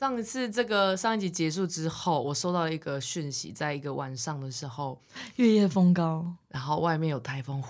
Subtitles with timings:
[0.00, 4.98] 上一次这个上一集结束之后，我收到了一个讯息，在一个晚上的时候，
[5.36, 7.62] 月夜风高，然后外面有台风，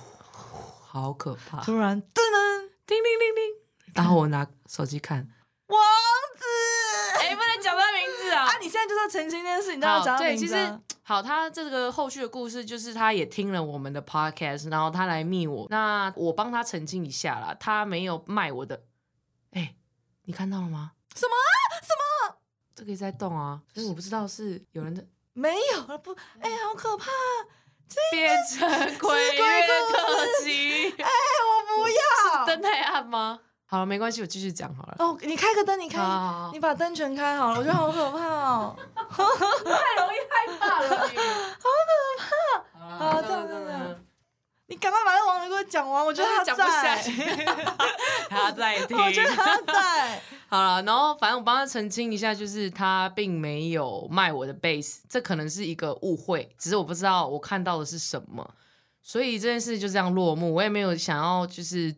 [0.81, 5.29] 好可怕，突然噔噔，叮铃铃铃，然后我拿手机看，
[5.67, 5.81] 王
[6.39, 8.59] 子，哎、不能讲他名字啊啊！
[8.59, 10.55] 你现在就是要澄清这件事，你都要讲，对，其实
[11.03, 18.85] 好，他这个后续的故事就是他也听了我们的 podcast，然后他来密我，那我帮他澄清一下啦，他没有卖我的，
[19.51, 19.75] 哎、
[20.27, 20.93] 你看到了吗？
[21.17, 21.33] 什么？
[22.81, 27.11] 这个一直在动啊，所以我不知道是有人的没有不，哎，好可怕！
[28.11, 28.67] 变成
[28.99, 29.39] 鬼月
[29.93, 31.11] 特辑，哎，
[31.45, 32.41] 我不要。
[32.41, 33.39] 是灯太暗吗？
[33.67, 34.97] 好了，没关系，我继续讲好了。
[34.99, 38.75] 哦，你开个灯，你开好好好，你把灯全开好了，我觉得好可怕哦。
[38.97, 42.99] 太容易害怕了， 好可怕！
[42.99, 43.40] 好这样这样这样
[44.71, 47.13] 你赶快把那网友给我讲完，我觉得他讲不下在，去，
[48.31, 48.97] 他在听。
[48.97, 50.23] 我觉得他在。
[50.47, 58.55] 好了，然后反正我帮他澄清一下，就是他并没有卖我的 base，这可能是一个误会，只是我不知道我看到的是什么，
[59.03, 60.55] 所以这件事就这样落幕。
[60.55, 61.95] 我也没有想要就是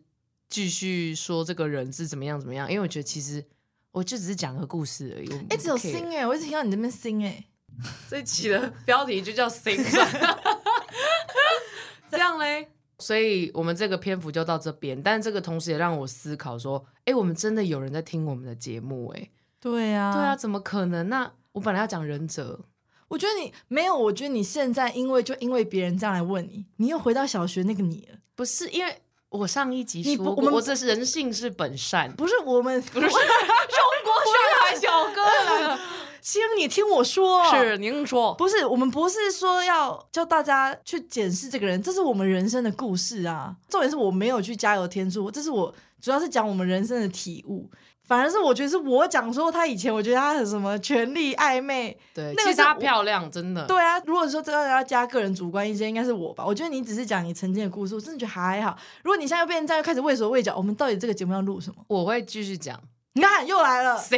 [0.49, 3.43] 继续说这个人是怎么样怎么样，因为我觉得其实
[3.91, 5.29] 我就只是讲个故事而已。
[5.49, 7.43] 哎，只有 sing 哎，我一直听到你这边星哎。
[8.07, 9.81] 这一期的标题就叫 “sing”，
[12.13, 12.69] 这样嘞。
[12.99, 21.09] 所以我们这个篇幅就到这边，但这个同时也让我思考说，哎，我们真的有人在听我们的节目，哎，对呀，对啊，，怎么可能？
[21.09, 22.61] 那我本来要讲忍者，
[23.09, 28.17] 我觉得你没有，我觉得你现在因为就因为别人这样来问你，你又回到小学那个你了。
[28.35, 35.79] 不是因为我上一集说我们我这是人性是本善，不是我们，不是中国上海小哥来了，
[36.23, 43.53] 亲，你听我说，是您说，不是，我们不是说要叫大家去检视这个人，这是我们人生的故事啊。
[43.67, 47.69] 重点是我没有去加油添醋，这是我主要是讲我们人生的体悟。
[48.05, 53.99] 反而是我觉得是我讲说他以前，我觉得他很什么权力暧昧，对，其实她那个是我漂亮，真的，对啊。
[54.05, 56.45] 如果说真的要加个人主观意见，应该是我吧。
[56.45, 58.77] 我觉得你只是讲你曾经的故事，我真的觉得还好。
[59.03, 61.83] 如果你现在又变成这样，又开始畏手畏脚，我们到底这个节目要录什么？
[61.87, 62.79] 我会继续讲。
[63.15, 64.17] 你看又来了，行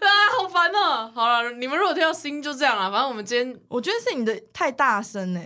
[0.06, 1.10] 啊，好烦哦！
[1.14, 5.40] 好了，你们如果听到声音就这样了，反正我们今天我觉得是你的太大声呢、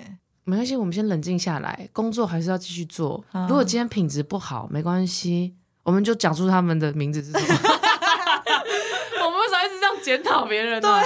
[0.44, 3.25] 没关系，我们先冷静下来，工作还是要继续做。
[3.32, 7.60] 啊如果今天品质不好，没关系，我们就讲出他们的名字是什么。
[9.25, 11.00] 我们为什么一直这样检讨别人呢？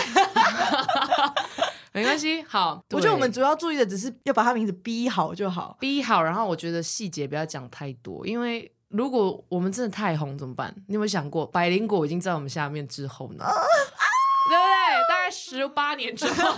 [1.92, 5.76] 没关系，好，我觉得我们主要注意的只是要把他名字逼好就好。
[5.80, 10.74] 逼好，然后我觉得细节不要讲太多，因为如果我们真的太红怎么办？
[10.86, 13.44] 你有没有想过，百灵果已经在我们下面之后呢？
[14.50, 15.08] 对不对？
[15.08, 16.54] 大概十八年之后，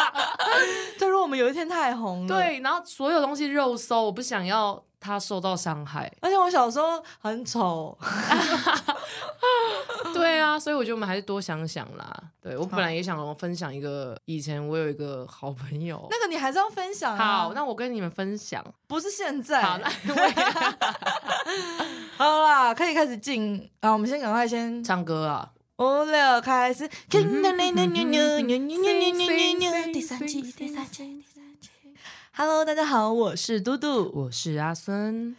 [0.98, 6.10] 对，如果我们有一天太红了，，对，然后所有东西肉搜，我不想要它受到伤害。
[6.22, 7.96] 而且我小时候很丑，
[10.14, 12.22] 对啊，所以我觉得我们还是多想想啦。
[12.40, 16.06] 对我本来也想分享一个，以前我有一个好朋友。
[16.10, 17.44] 那个你还是要分享、啊。
[17.44, 18.64] 好，那我跟你们分享。
[18.86, 19.62] 不是现在。
[19.62, 19.78] 好，
[22.42, 23.92] 啦，可以开始进啊！
[23.92, 25.50] 我们先赶快先唱歌啊。
[25.78, 26.88] 五六开始。
[27.08, 27.18] 第
[29.92, 31.22] 第三期，第三期，第三期。
[32.34, 34.10] Hello，大家好，我是嘟嘟。
[34.14, 35.36] 我是阿孙。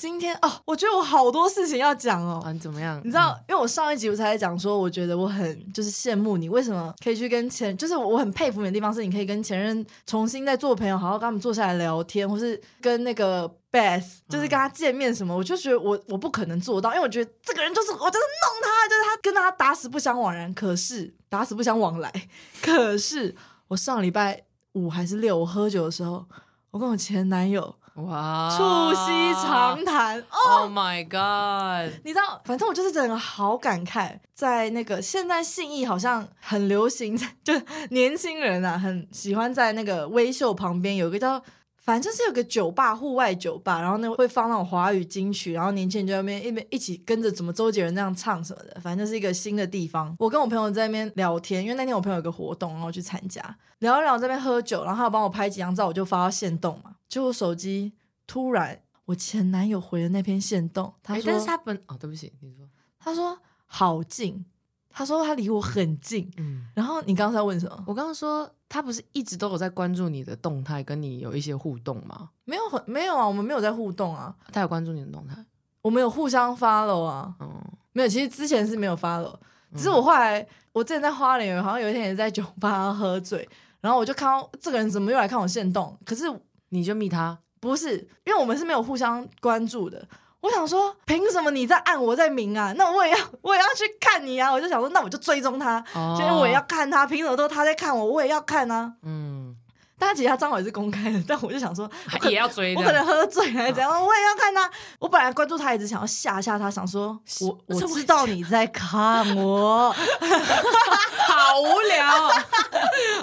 [0.00, 2.40] 今天哦，我觉得我好多事情要讲哦。
[2.42, 2.98] 啊，你怎么样？
[3.04, 22.10] 你知道，因为我上一集我才讲说，我觉得我很就是羡慕你，为什么可以去跟前，就是我很佩服你的地方是，你可以跟前任重新再做朋友，好好跟他们坐下来聊天，或是跟那个 Beth，就是跟他见面什么，我就觉得我我不可能做到，因为我觉得这个人就是我就是弄他，就是他跟他打死不相往然，可是打死不相往来，
[22.62, 23.36] 可是
[23.68, 26.24] 我上礼拜五还是六，我喝酒的时候，
[26.70, 30.62] 我跟我前男友哇，促膝长谈，哦。
[30.62, 31.92] Oh my god！
[32.04, 37.52] 你知道，反正我就是整个好感慨，在那个现在信义好像很流行，就
[37.90, 41.42] 年轻人啊很喜欢在那个微秀旁边有一个叫。
[41.82, 50.14] 反正就是有个酒吧，户外酒吧，然后呢会放那种华语金曲，然后年轻人就在那边一边一起跟着怎么周杰伦那样唱什么的，反正就是一个新的地方。
[50.18, 53.42] 我跟我朋友在那边聊天，因为那天我朋友有个活动，然后去参加，
[53.78, 56.89] 聊一聊在那边喝酒，然后他有帮我拍几张照，我就发到线动嘛。
[57.10, 57.92] 结果手机
[58.26, 62.64] 突然我前男友回了那篇线动，他哎说，但是他本哦，对不起，你说，
[62.98, 63.36] 他说
[63.66, 64.46] 好近，
[64.88, 66.30] 他说他离我很近。
[66.38, 67.84] 嗯，然后你刚刚在问什么？
[67.86, 72.30] 我刚刚说他不是一直都有在关注你的动态，跟你有一些互动吗？
[72.44, 75.44] 没有很没有啊，我们没有在互动啊，他有关注你的动态？
[75.82, 77.60] 我们有互相 follow 啊，嗯，
[77.92, 79.34] 没有，其实之前是没有 follow，
[79.74, 83.48] 只是我后来我之前在花莲，好像有一天也在酒吧喝醉，
[83.80, 86.24] 然后我就看到这个人怎么又来看我线动，可是
[86.70, 90.08] 你就密他，不是，因为我们是没有互相关注的。
[90.40, 92.72] 我想说，凭什么你在暗，我在明啊？
[92.74, 94.50] 那我也要，我也要去看你啊！
[94.50, 98.94] 我就想说，那我就追踪他，哦因为我也要看他，凭什么都他在看我，我也要看啊。
[99.02, 99.54] 嗯，
[100.00, 101.88] 但其实他账号也是公开的，但我就想说，
[102.22, 104.68] 也要追我可能喝醉还是怎样，我也要看他。
[104.98, 109.92] 我本来关注他，一直想要吓吓他，想说我我知道你在看我，
[111.28, 112.28] 好无聊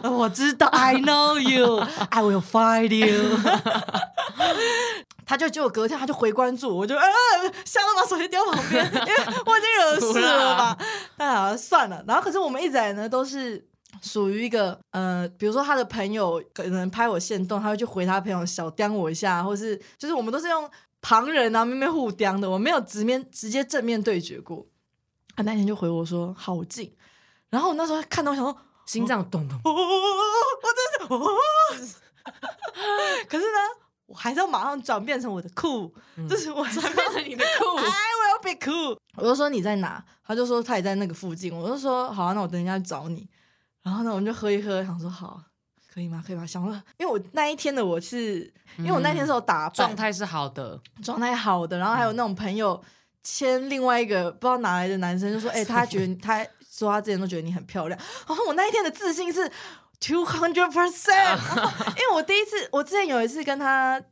[0.04, 0.12] 哦。
[0.18, 3.40] 我知道，I know you，I will find you。
[5.26, 7.10] 他就结果隔天他就回关注我，我就呃
[7.66, 9.16] 吓到把手机丢旁边，因为
[9.46, 10.78] 我已经惹事了吧。
[11.18, 13.68] 但好像算了，然后可是我们一直以来呢都是
[14.02, 20.70] 属于一个呃，比如说他的朋友可能拍我线动，他会去回他朋友小刁我一下，或是就是我们都是用
[21.02, 24.66] 旁人啊面面互刁的，我没有直面直接正面对决过。
[25.36, 26.96] 他那天就回我说好近，
[27.50, 28.58] 然后我那时候看到我想说。
[28.88, 31.28] 心脏咚咚，哦， 我真是哦，
[33.28, 33.60] 可是呢，
[34.06, 35.94] 我还是要马上转变成我的酷，
[36.30, 38.98] 就是我转变变成你的酷 I will be cool。
[39.18, 40.02] 我就说你在哪？
[40.26, 41.54] 他就说他也在那个附近。
[41.54, 43.28] 我就说好啊，那我等一下去找你。
[43.88, 45.42] 然后呢，我们就喝一喝，想说好，
[45.94, 46.22] 可以吗？
[46.28, 46.46] 可以吗？
[46.46, 48.42] 想说，因为我那一天的我是，
[48.80, 52.84] 因为我那天是有打扮，状态是好的，状态好的，然后还有那种朋友
[53.24, 57.98] 牵另外一个不知道哪来的男生，就说：“哎、他觉得他说他之前都觉得你很漂亮。”
[58.28, 59.50] 然后我那一天的自信是
[60.02, 61.38] two hundred percent，
[61.96, 64.04] 因为我第一次，我之前有一次跟他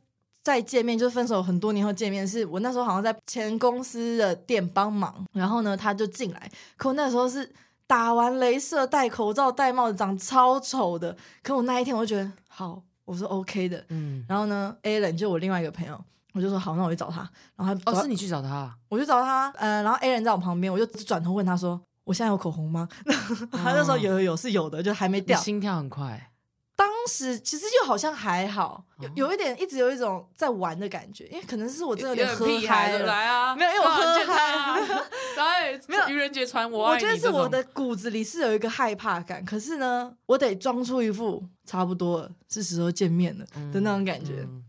[0.42, 7.52] 再见面，就是分手很多年后见面，是我那时候好像在前公司的店帮忙，然后呢他就进来，可我那时候是
[7.86, 15.98] 打完镭射、戴口罩、戴帽子，长超丑的，可我那一天我就觉得好，我说 OK 的，嗯，然后呢，Alan 就我另外一个朋友，
[16.32, 17.28] 我就说好，那我去找他。
[17.54, 22.88] 然后他哦，是你去找他，我去找他，呃，然后 Alan 在我旁边，我就转头问他说：“我现在有口红吗？”
[23.52, 25.38] 他就说有有有是有的，就还没掉。
[25.38, 26.30] 心跳很快，
[26.76, 33.06] 当时其实就好像还好，有有一点一直有一种在玩的感觉，因为可能是我真的有点喝嗨了。
[33.06, 34.80] 来啊，没有因为我喝嗨
[35.38, 44.34] 来， 没有愚人节传我我觉得是我的骨子里是有一个害怕感，可是呢，我得装出一副差不多了，是时候见面了的那种感觉。
[44.42, 44.62] 嗯。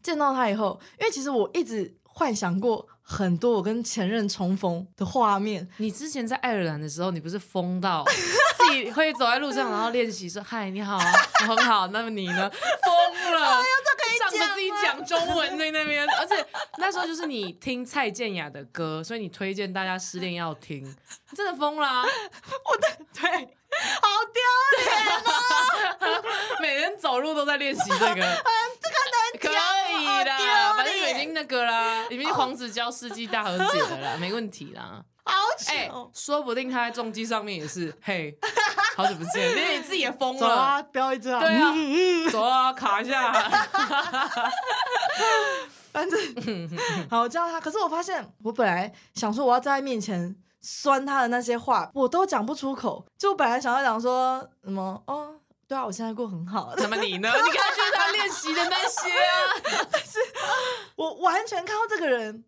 [0.00, 8.04] 见到他以后，因为其实我一直幻想过很多我跟前任重逢的画面，你之前在爱尔兰的时候，你不是疯到
[8.58, 11.12] 自己会走在路上，然后练习说“嗨，你好啊，
[11.48, 12.50] 我很好”，那么你呢？
[12.84, 13.64] 疯了，
[14.18, 16.46] 仗着自己讲中文在那边，而且
[16.76, 22.04] 那时候就是你听蔡健雅的歌，所以你推荐大家失恋要听，你真的疯了啊、
[23.14, 24.42] 对，好丢
[24.84, 25.22] 脸啊。
[26.60, 30.30] 每天走路都在练习这个，这个能可以的，
[31.38, 35.04] 那个啦，你们已经黄子佼世纪大和解了啦， 没问题啦。
[35.24, 35.32] 好
[35.68, 36.10] 哎、糗！
[36.12, 38.36] 说不定他在重机上面也是，嘿，
[38.96, 40.40] 好久不见，连 你自己也疯了。
[40.40, 41.38] 走啊，飙一张。
[41.38, 43.32] 对啊嗯嗯 走啊，卡一下。
[45.92, 46.18] 反正
[47.08, 47.60] 好，我叫他。
[47.60, 53.06] 可是我发现，我本来想说我要在他面前酸他的那些话，我都讲不出口。
[53.16, 55.34] 就我本来想要讲说什么哦，
[55.68, 56.72] 对啊，我现在过很好。
[56.78, 57.28] 那么你呢？
[57.44, 59.84] 你看，就是他练习的那些啊。
[59.92, 60.18] 但是
[60.96, 62.42] 我完全看到这个人，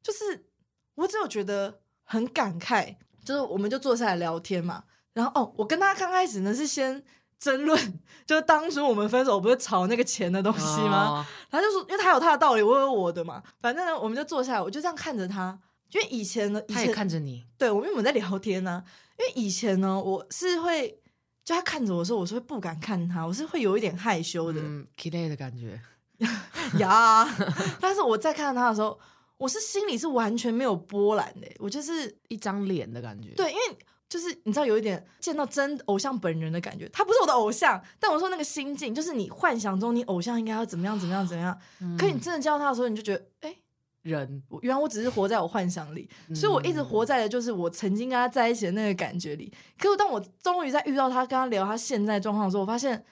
[0.00, 0.46] 就是
[0.94, 2.94] 我只有觉得很感慨，
[3.24, 7.02] 就是我们就坐下来聊天嘛，然后哦，我跟他刚开始呢是先
[7.36, 11.08] 争论，就是当初我们分手不是吵那个钱的东西吗？
[11.08, 11.26] 哦？
[11.50, 15.58] 他就说，因为他有他的道理，我有我的嘛，反正呢，我们就坐下来，我就这样看着他，
[15.90, 18.84] 因为以前呢，以他也前看着你，对我们我们在聊天呢、
[19.18, 21.00] 因为以前呢，我是会。
[21.44, 24.60] 就他看着我的时候，我是会不敢看他，我是会有一点害羞的。
[24.60, 25.80] 嗯 k i 的感觉。
[26.78, 27.26] 呀，
[27.80, 28.96] 但是我在看到他的时候，
[29.38, 41.58] 我是心里是完全没有波澜的，我就是一张脸的感觉。，对，因为就是你知道有一点见到真偶像本人的感觉，他不是我的偶像，但我说那个心境，就是你幻想中你偶像应该要怎么样怎么样怎么样，
[41.98, 43.56] 可你真的见到他的时候，你就觉得，哎、
[44.02, 49.52] 人原来我只是活在我幻想里， 所以我一直活在的就是我曾经跟他在一起的那个感觉里。
[49.78, 53.04] 可是当我终于在遇到他，跟他聊他现在状况的时候，我发现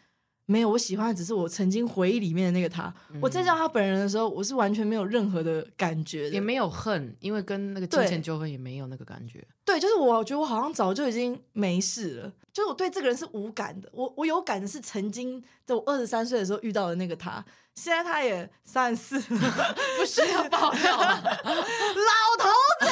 [0.46, 2.92] 没有，我喜欢的只是我曾经回忆里面的那个他。
[3.20, 9.46] 我再见到他本人的时候，我是完全没有任何的感觉的，也没有恨，因为跟那个金钱纠纷也没有那个感觉。
[9.64, 13.88] 对，就是我觉得我好像早就已经没事了，就是我对这个人是无感的。
[13.92, 22.48] 我我有感的是曾经在我二十三岁的时候遇到的那个他，现在他也三十四了， 不需要爆料了， 老头
[22.80, 22.86] 子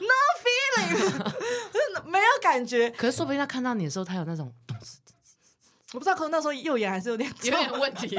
[0.00, 1.22] ，no feeling，
[1.72, 2.90] 真 的没有感觉。
[2.90, 4.52] 可是说不定他看到你的时候，他有那种
[5.94, 8.18] 我不知道，可能那时候右眼还是有点有点问题。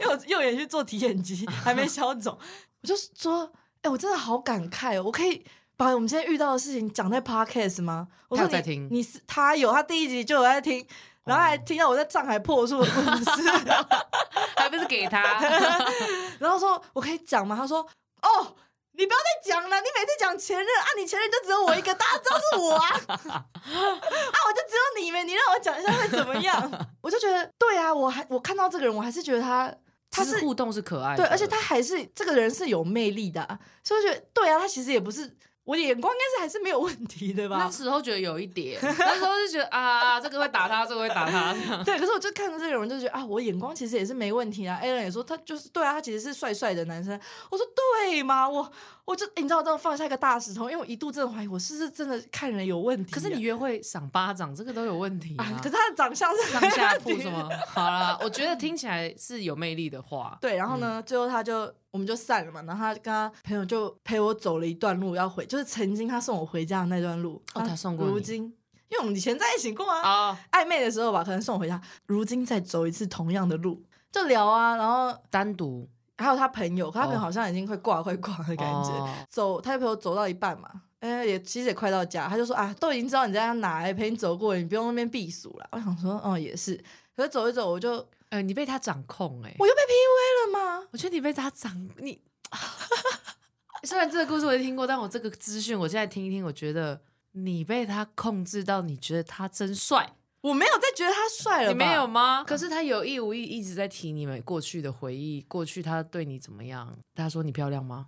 [0.00, 2.36] 因为我右眼去做体检机，还没消肿。
[2.82, 5.02] 我就说，哎、我真的好感慨哦！
[5.04, 5.44] 我可以
[5.76, 8.08] 把我们今天遇到的事情讲在 podcast 吗？
[8.28, 10.86] 我说你他在听你是他有，他第一集就有在听，
[11.24, 13.50] 然后还听到我在上海破处的故事。
[14.56, 15.40] 还不是给他。
[16.38, 17.56] 然后说我可以讲吗？
[17.56, 17.80] 他说
[18.22, 18.56] 哦。
[18.94, 26.70] 你不要再讲了，你每次讲前任啊，你前任就只有我一个，大家知道是我啊， 啊，我就只有你们，你让我讲一下会怎么样？
[27.00, 29.74] 我就觉得对啊，我还我看到这个人，我还是觉得他
[30.10, 35.38] 他是互动是可爱的，对，而且他还是这个人是有魅力的，所以我觉得对啊，他其实也不是。
[35.64, 37.56] 我的眼光应该是还是没有问题的吧？
[37.58, 41.54] 那时候觉得有一点，那时候就觉得啊，这个会打他，这个会打他。
[41.84, 44.76] 对，可是我就看着这个人，就觉得啊，我眼光其实也是没问题啊。
[44.82, 47.18] a l n 也说他就是对啊，他其实是帅帅的男生。
[47.48, 47.64] 我说
[48.02, 48.48] 对吗？
[48.48, 48.68] 我
[49.04, 53.12] 我就你知道，这样放下一个大石头，因为我一度真的怀疑我是不是真的看人有问题。
[53.12, 55.46] 可是你约会赏巴掌，这个都有问题啊。
[55.58, 57.48] 可是他的长相是上下铺什么？
[57.68, 60.36] 好啦，我觉得听起来是有魅力的话。
[60.42, 61.72] 对，然后呢，最后他就。
[61.92, 67.40] 我们就散了嘛，然后他跟他朋友就陪我走了一段路要回，就是曾经他送我回家的那段路。
[67.54, 68.44] 哦，他送过如今，
[68.88, 71.80] 因为我们以前在一起过啊，暧昧的时候吧，可能送我回家。
[72.06, 79.26] 如今再走一次同样的路，就聊啊，然后单独，还有他朋友，他朋友好像已经快挂快挂的感觉。
[79.28, 80.70] 走，他就陪我走到一半嘛，
[81.00, 85.68] 哎，也其实也快到家，他就说啊，都已经知道你在哪，陪你走过，你不用那边避暑了。
[85.72, 86.82] 我想说，哦，也是。
[87.14, 90.88] 可是走一走，我就，呃，你被他掌控，哎，我又被 PUA 了吗？
[90.90, 92.18] 我觉得你被他掌你。
[93.84, 100.16] 虽然这个故事我也听过，但我这个资讯我现在听一听，我觉得你被他控制到，你觉得他真帅。
[100.40, 102.42] 我没有再觉得他帅了，你没有吗？
[102.44, 106.96] 可是他有意无意一直在提你们过去的回忆，过去他对你怎么样？
[107.14, 108.06] 他说你漂亮吗？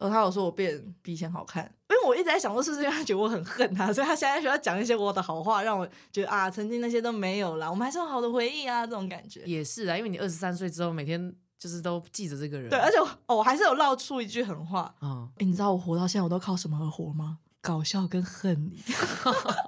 [0.00, 9.42] 哦，他有说我变比以前好看，因为我一直在想说，是不是因为他觉得我很恨他， 所以他现在需要讲一些我的好话，让我觉得啊，曾经那些都没有了，我们还是有好的回忆啊，这种感觉。
[9.44, 11.34] 也是啊，因为你二十三岁之后每天。
[11.62, 15.28] 就是都记着这个人，对，而且哦，我还是有唠出一句狠话啊！
[15.38, 17.38] 你知道我活到现在，我都靠什么而活吗？
[17.60, 18.82] 搞笑跟恨你。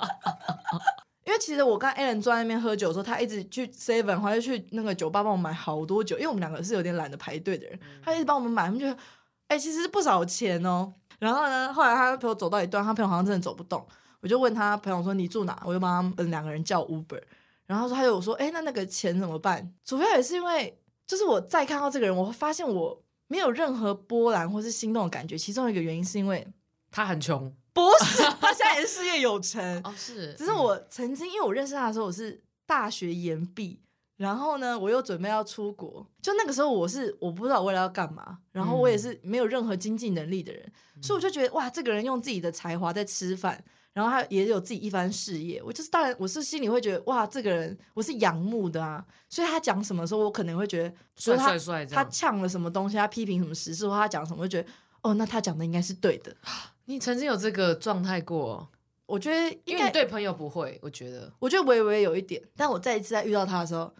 [1.24, 8.98] 因为其实我跟 a l a n 坐在那边喝酒的时候，他一直去 Seven 或者去那个酒吧帮我买好多酒，因为我们两个是有点懒得排队的人，他一直帮我们买，他们觉得
[9.46, 10.92] 哎，其实是不少钱哦。
[11.18, 13.86] 然后呢，后来他陪我走到一段，他朋友好像真的走不动，
[14.20, 15.60] 我就问他朋友说你住哪？
[15.64, 17.22] 我就帮他们两个人叫 Uber，
[17.66, 19.72] 然后说他就说哎，那那个钱怎么办？
[19.84, 20.78] 主要也是因为。
[21.06, 25.36] 就是我再看到这个人，我会发现我没有任何波澜或是心动的感觉。
[25.36, 26.50] 其中一个原因是因为
[26.90, 30.32] 他很穷，不是他现在也是事业有成哦，是。
[30.32, 33.82] 只是我曾经因为我认识他的时候，我是大学研毕，
[34.16, 43.64] 然后呢，我又准备要出国，就那个时候我是我不知道未来要干嘛，然后我也是没有任何经济能力的人，所以我就觉得哇，这个人用自己的才华在吃饭。
[43.92, 54.68] 然后他也有自己一番事业，我就是当然我是心里会觉得哇，这个人我是仰慕的啊，所以他讲什么时候我可能会觉得帅帅帅，他呛了什么东西，他批评什么时事或他讲什么，我就觉得
[55.02, 56.36] 哦，那他讲的应该是对的。
[56.86, 58.68] 你曾经有这个状态过？
[59.06, 63.94] 我觉得因为对朋友不会，我觉得我觉得微微有一点，但我再一次在遇到他的时候，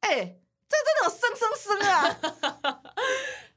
[0.00, 0.38] 哎，
[0.68, 2.82] 这真的有生生生啊！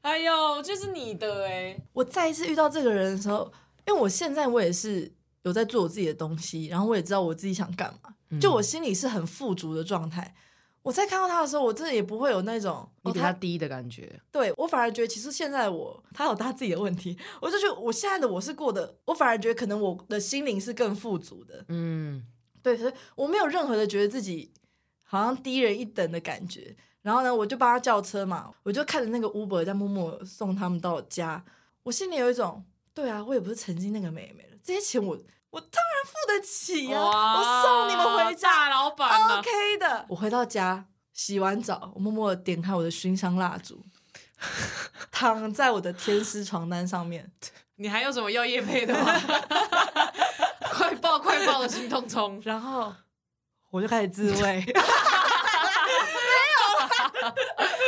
[0.02, 1.76] 哎呦，就是你的哎！
[1.92, 3.52] 我再一次遇到这个人的时候，
[3.86, 5.12] 因为我现在我也是。
[5.44, 10.34] 有在做我自己的东西，然后我也知道我自己想干嘛，就我心里是很富足的状态。
[10.80, 14.18] 我在看到他的时候，我真的也不会有那种你比他低的感觉。
[14.32, 21.62] 对我反而觉得，其实现在我他有他自己的问题， 我就觉得我现在的我是过的，我反而觉得可能我的心灵是更富足的。
[21.68, 22.24] 嗯，
[22.62, 24.50] 对，所以我没有任何的觉得自己
[25.14, 26.74] 好像低人一等的感觉。
[27.02, 31.44] 然后呢，我就帮他叫车嘛，我就看着那个 Uber 在默默送他们到家，
[31.82, 34.56] 我心里有一种，对啊，我也不是曾经那个妹妹了。
[34.62, 35.14] 这些钱我
[35.50, 36.98] 我当然付得起呀！
[36.98, 40.06] 我送你们回家，老板，OK 的。
[40.08, 43.84] 我回到家，洗完澡，我默默点开我的熏香蜡烛，
[45.12, 47.30] 躺在我的天丝床单上面。
[47.76, 49.12] 你还有什么要夜配的吗？
[50.72, 52.92] 快爆快爆的心痛冲，然后
[53.74, 54.38] 我就开始自慰。
[54.40, 54.72] 没
[56.52, 57.26] 有，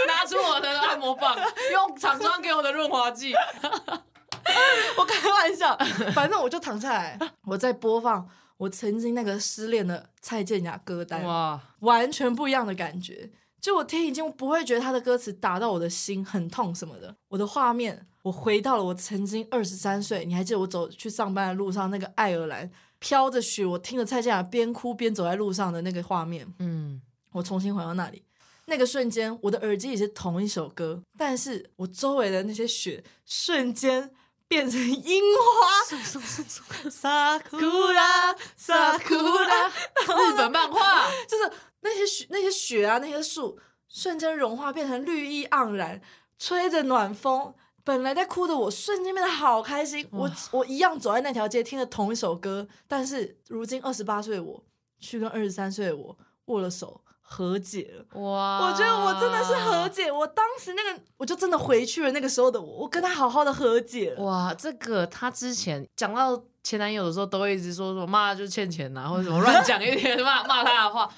[0.09, 1.39] 拿出我的按摩棒，
[1.71, 3.33] 用厂商给我的润滑剂。
[4.99, 5.79] 我开玩笑，
[6.13, 13.31] 反正我就躺下来，我在播放我曾经那个失恋的蔡健雅歌单，哇，完全不一样的感觉。
[13.61, 17.15] 就我听已经不会觉得他的歌词打到我的心很痛什么的。
[17.29, 26.47] 我的画面，我回到了我曾经二十三岁，你还记得我走去上班的路上那个爱尔兰飘着雪，我听着蔡健雅边哭边走在路上的那个画面。
[26.59, 27.01] 嗯，
[27.33, 28.23] 我重新回到那里，
[28.67, 34.13] 那个瞬间，我的耳机也是同一首歌，但是我周围的那些雪瞬间。
[34.49, 41.51] 变成樱花，萨库拉，萨库拉，日本漫画， 就是
[41.81, 46.01] 那些雪，那些雪啊，那些树瞬间融化，变成绿意盎然，
[46.39, 47.53] 吹着暖风。
[47.87, 50.05] 本来在哭的我，瞬间变得好开心。
[50.11, 54.65] 我我一样走在那条街，听着同一首歌，但是如今二十八岁的我，
[54.99, 57.01] 去跟二十三岁的我握了手。
[57.29, 58.21] 和解了。
[58.21, 64.23] 哇，我觉得我真的是和解，我当时那个我就真的回去了那个时候的我，我跟他好好的和解了。
[64.23, 71.13] 哇，这个他之前讲到前男友的时候，都会一直说说骂就是欠钱呐、 或者什么乱讲一点骂骂他的话。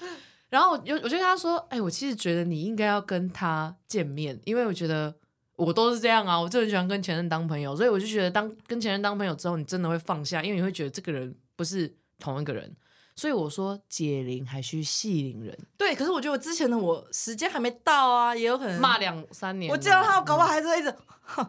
[0.49, 5.15] 然后我就我就跟他说，哎、我其实觉得你应该要跟他见面，因为我觉得
[5.59, 12.77] 我都是这样啊，我就很喜欢跟前任当朋友，所以我就觉得当跟前任当朋友之后，你真的会放下，因为你会觉得这个人不是同一个人。
[13.17, 21.45] 所以我说解铃还需系铃人，对，可是我觉得我之前的我时间还没到啊，也有可能骂两三年，我见到他，我搞不好还是会一直，哼，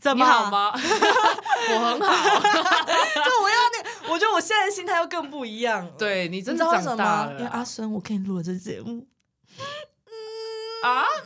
[0.00, 0.50] 怎你么好？
[0.50, 0.72] 吗？
[0.74, 6.96] 我很好，就我要那个，我觉得我现在的心态又更不一样了。，对你你真的长？
[6.96, 9.06] 大了因为阿孙，我给你录了这节目，
[10.82, 11.04] 啊！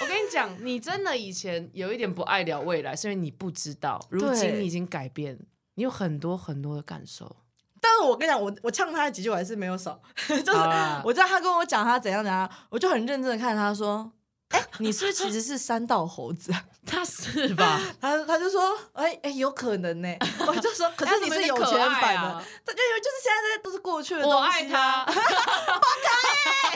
[0.00, 5.38] 我跟你讲，你真的以前有一点不爱聊未来，是因为你不知道，如今你已经改变，
[5.74, 7.36] 你有很多很多的感受。
[7.80, 10.58] 但是我跟你讲，我我呛他几句我还是没有少， 就是
[11.04, 14.10] 我知道他跟我讲他怎样怎样，我就很认真的看他说，
[14.48, 16.64] 哎、你是不是其实是三道猴子啊？
[16.86, 17.80] 他是吧？
[18.00, 20.08] 他他就说，哎、哎、有可能呢、
[20.46, 22.44] 我就说，可是你是有钱版的，啊？
[22.64, 25.04] 他就以为就是现在这些都是过去的东西、我爱他，，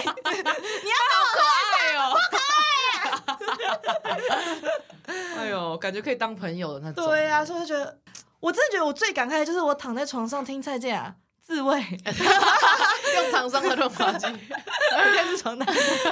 [0.03, 1.48] 你要好可爱哦，
[5.37, 7.07] 哎呦，感觉可以当朋友的那种。
[7.07, 7.99] 对啊，所以我就觉得，
[8.41, 11.81] 我真的觉得我最感慨的就是我躺在床上听蔡健雅 自慰，
[13.15, 15.67] 用厂商的润滑剂，应该是床单，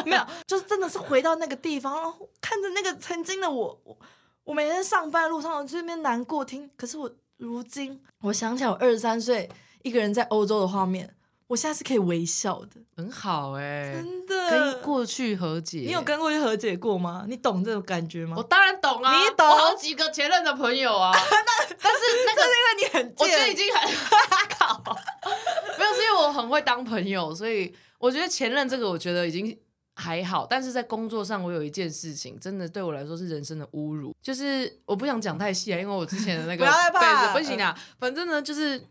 [0.07, 3.99] 没有，就是真的是回到那个地方，然后看着那个曾经的我，我
[4.45, 9.51] 我每天上班路上我这边难过听，可是我如今我想起来我二十三岁
[9.83, 11.15] 一个人在欧洲的画面，
[11.49, 14.51] 我现在是可以微笑的，很好哎，真的。
[14.51, 15.79] 跟过去和解。
[15.79, 17.25] 你有跟过去和解过吗？
[17.29, 18.43] 你懂这种感觉吗我？
[18.43, 23.89] 当然懂啊，你懂我好几个前任的朋友啊， 但是那个这是因为你很我觉得已贱，经很
[24.59, 24.83] 靠，
[25.79, 29.57] 没有是因为我很会当朋友，所以我觉得前任这个我觉得已经
[29.95, 38.85] 还好，但是在工作上我有一件事情真的对我来说是人生的侮辱，就是我不想讲太细啊，因为我之前的那个 不要害怕不行啊，反正呢就是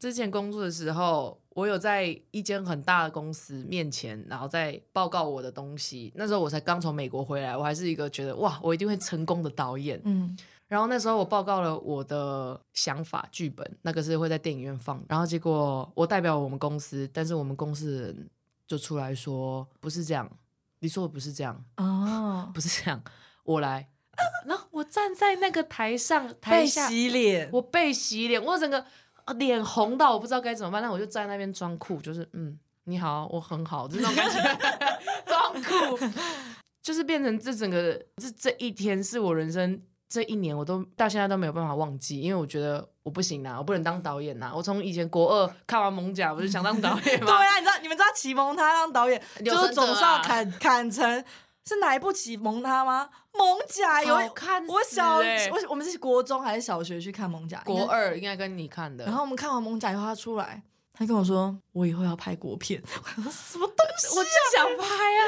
[0.00, 1.40] 之前工作的时候。
[1.54, 6.12] 我有在一间很大的公司面前，然后在报告我的东西。
[6.16, 10.00] 那时候我才刚从美国回来，我还是一个觉得哇，我一定会成功的导演。
[10.04, 10.36] 嗯，
[10.66, 15.02] 然后那时候我报告了我的想法剧本，那个是会在电影院放。
[15.08, 18.28] 然后结果我代表我们公司，但是我们公司的人
[18.66, 20.28] 就出来说不是这样，
[20.80, 23.00] 你说的不是这样，哦，不是这样，
[23.44, 23.88] 我来。
[24.46, 28.84] 然后我站在那个台上台被下，洗脸，我被洗脸，我整个
[29.26, 30.82] 呃脸红到我不知道该怎么办。
[30.82, 34.58] 那我就站在那边装酷，就是嗯，你好，我很好，就那种感觉，
[35.26, 35.98] 装酷，
[36.82, 47.26] 就是变成这整个这这一天是我人生这一年我都到现在都没有办法忘记，因为我觉得我不行啊，我不能当导演呐、我从以前国二看完《猛甲》，我就想当导演嘛。
[47.26, 51.24] 对啊，你知道你们知道启蒙他当导演，就是总是要砍砍成
[51.66, 53.08] 是哪一部启蒙他吗？
[53.32, 57.60] 蒙甲有看死我小欸我我们是国中还是小学去看蒙甲？
[57.64, 57.84] 国。
[57.86, 62.80] 二应该跟你看的，然后我们看完蒙甲以后，他出来，他跟我说：“我以后要拍国片。
[63.16, 65.22] ”我说：“什么东西？”我就想拍啊，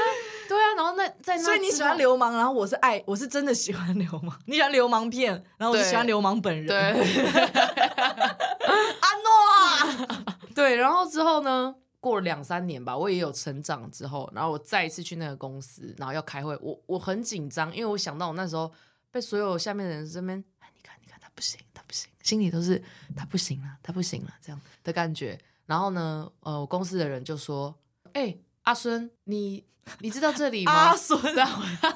[0.49, 4.39] 对啊，然后那在那所以你喜欢流氓，然后我是爱，我是真的喜欢流氓。
[4.47, 6.67] 你喜欢流氓片，然后我是喜欢流氓本人。
[6.67, 6.77] 对。
[9.01, 11.75] 阿诺啊，对，然后之后呢，
[12.07, 18.73] 过了两三年吧，我也有成长之后，然后我再一次去那个公司，然后要开会，我我很紧张，因为我想到我那时候
[19.11, 22.81] 被所有下面的人这边，哎，你看，你看他不行，他不行，心里都是
[23.17, 25.37] 他不行了，他不行了这样的感觉。
[25.67, 27.75] 然后呢，呃，我公司的人就说，
[28.13, 29.65] 哎，阿孙，你
[29.99, 30.73] 你知道这里吗？
[30.73, 31.21] 阿孙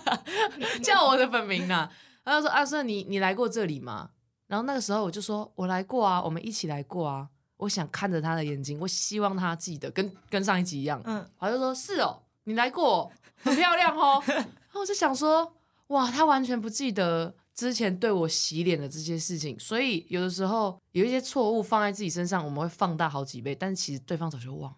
[0.83, 1.89] 叫我的本名呐、
[2.25, 4.11] 他就说：“阿孙，你你来过这里吗？”
[4.49, 7.29] 然后那个时候我就说：“我来过啊，我们一起来过啊。”
[7.61, 11.01] 我想看着他的眼睛，我希望他记得，跟跟上一集一样。
[11.05, 13.11] 嗯，他就说：“是哦，你来过，
[13.43, 14.23] 很漂亮哦。
[14.27, 15.55] ”然后我就想说
[15.89, 24.77] ：“哇，他完全不记得之前对我洗脸的这些事情，所以有的时候有一些错误放在自己身上，我们会放大好几倍，但是其实对方早就忘了。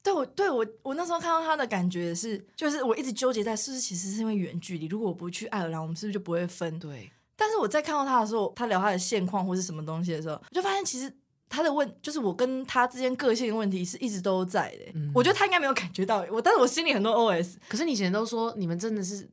[0.00, 6.78] 对我对我我那时候看到他的感觉是，就是我一直纠结在是不是其实是因为远距离，如果我不去爱尔兰，我们是不是就不会分？
[6.78, 11.12] 对，但是我在看到他的时候，他聊他的现况或是什么东西的时候，我就发现其实
[11.48, 19.28] 他的问就是我跟他之间个性问题是一直都在的、嗯我觉得他应该没有感觉到我，但是我心里很多 OS，可是你以前都说你们真的是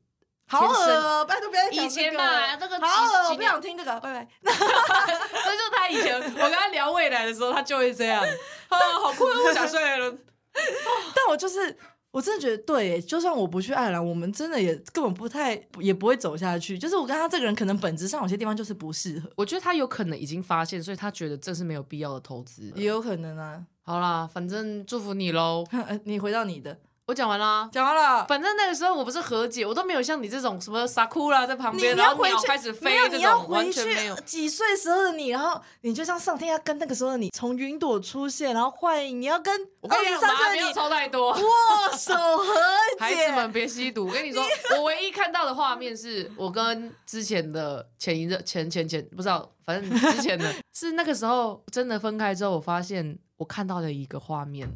[0.48, 4.28] 好恶哦，拜托不要以前这个嘛这个好恶，我不想听这个，拜拜。
[4.44, 8.24] 这就是他以前我跟他聊未来的时候，他就会这样。
[8.70, 10.16] 啊，好困，我想睡了。
[11.14, 11.76] 但我就是
[12.16, 16.80] 我真的觉得对，就算我不去爱尔兰，我们真的也根本不太也不会走下去。
[16.80, 22.72] 就是我跟他这个人，可能本质上有些地方就是不适合，我觉得他有可能已经发现，所以他觉得这是没有必要的投资。
[22.74, 23.62] 也有可能啊。
[23.82, 25.66] 好啦，反正祝福你喽。
[26.06, 27.70] 你回到你的，我讲完了。
[27.72, 28.26] 讲完了。
[28.26, 34.16] 反正那个时候我不是和解，我都没有像你这种什么傻哭啦在旁边，然后鸟开始飞这你要种，完回去全没有。
[34.22, 39.54] 几岁时候的你，然后你就像上天要跟那个时候的你从云朵出现，然后欢迎你要跟
[39.88, 41.32] 二十三岁的你抽太多。
[41.32, 42.54] 握手和
[42.98, 43.32] 解 孩子解。
[43.36, 44.08] 们别吸毒！
[44.08, 44.44] 我跟你说，
[44.78, 54.68] 我唯一看到的画面是我跟之前的前一任、前前前不知道，反正之前的 是那个时候真的分开之后，我发现我看到了一个画面，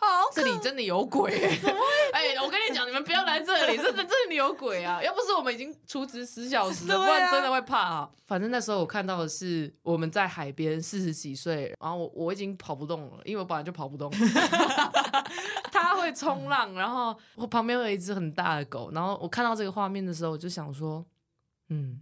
[0.00, 1.60] 好这里真的有鬼、 欸！
[2.12, 5.02] 哎、我跟你讲，你们不要来这里，这这这里有鬼啊！
[5.02, 8.10] 要不是我们已经出职十小时了， 啊不然真的会怕啊。
[8.26, 14.10] 反正那时候我看到的是我们在海边，四十几岁，然后我我已经跑不动了，因为我本来就跑不动。
[15.70, 21.04] 他会冲浪，然后我旁边有一只很大的狗，然后我看到这个画面的时候，我就想说，
[21.68, 22.00] 嗯。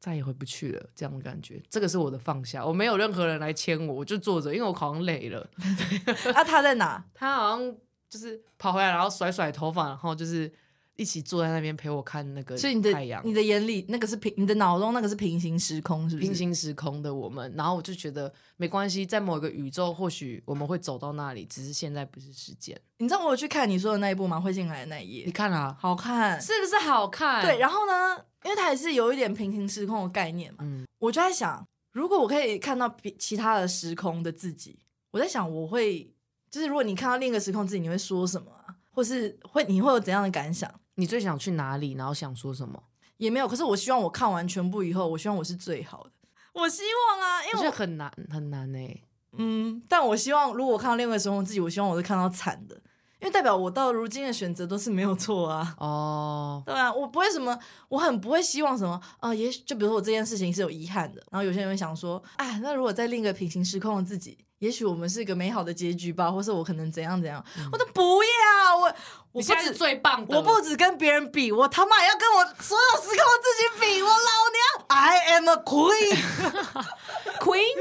[0.00, 2.64] 再也回不去了，这样的感觉，这个是我的放下。
[2.64, 5.46] 我没有任何人来牵我，我就坐着，因为我好像累了。
[6.34, 7.04] 啊，他在哪？
[7.14, 7.76] 他好像
[8.08, 10.50] 就是跑回来，然后甩甩头发，然后就是
[10.96, 13.20] 一起坐在那边陪我看那个所以你的太阳。
[13.24, 16.26] 你的眼里那个是平，你的脑中那个是平行时空，是不是？
[16.26, 16.34] 平。
[16.34, 22.78] 行时空的我们，然后我就觉得没关系，在某一个宇宙，或许我们会走到那里，只是现在不是时间。
[22.96, 24.40] 你知道我有去看你说的那一部吗？
[24.40, 26.40] 会进来的那一页你页，看啊，好看。
[26.40, 27.42] 是不是好看？
[27.44, 34.78] 对，然后呢，因为它也是有一点平行时空的概念嘛，嗯我就在想，如果我可以看到比其他的时空的自己，
[35.10, 36.14] 我在想我会，
[36.50, 38.76] 就是如果你看到另一个时空自己，你会说什么啊？
[38.90, 40.68] 或是会你会有怎样的感想？
[40.96, 41.92] 你最想去哪里？
[41.92, 42.82] 然后想说什么？
[43.16, 46.10] 也没有，可是我希望我看完全部以后，我希望我是最好的。
[46.52, 52.80] 我希望啊，因为很难很难哎、嗯，但我希望如果我看到另外一个时空的自己，我希望我是看到惨的，
[53.20, 55.74] 因为代表我到如今的选择都是没有错啊。
[55.78, 68.94] 哦， 对啊，我不会什么，我很不会希望什么啊、也许就比如说我这件事情是有遗憾的，然后有些人会想说，哎，那如果在另一个平行时空的自己，也许我们是一个美好的结局吧，或是我可能怎样怎样，我都不要，我
[69.32, 76.68] 我不止最棒的，我不止跟别人比，我他妈也要跟我所有时空的自己比，我老娘 I am a queen，Queen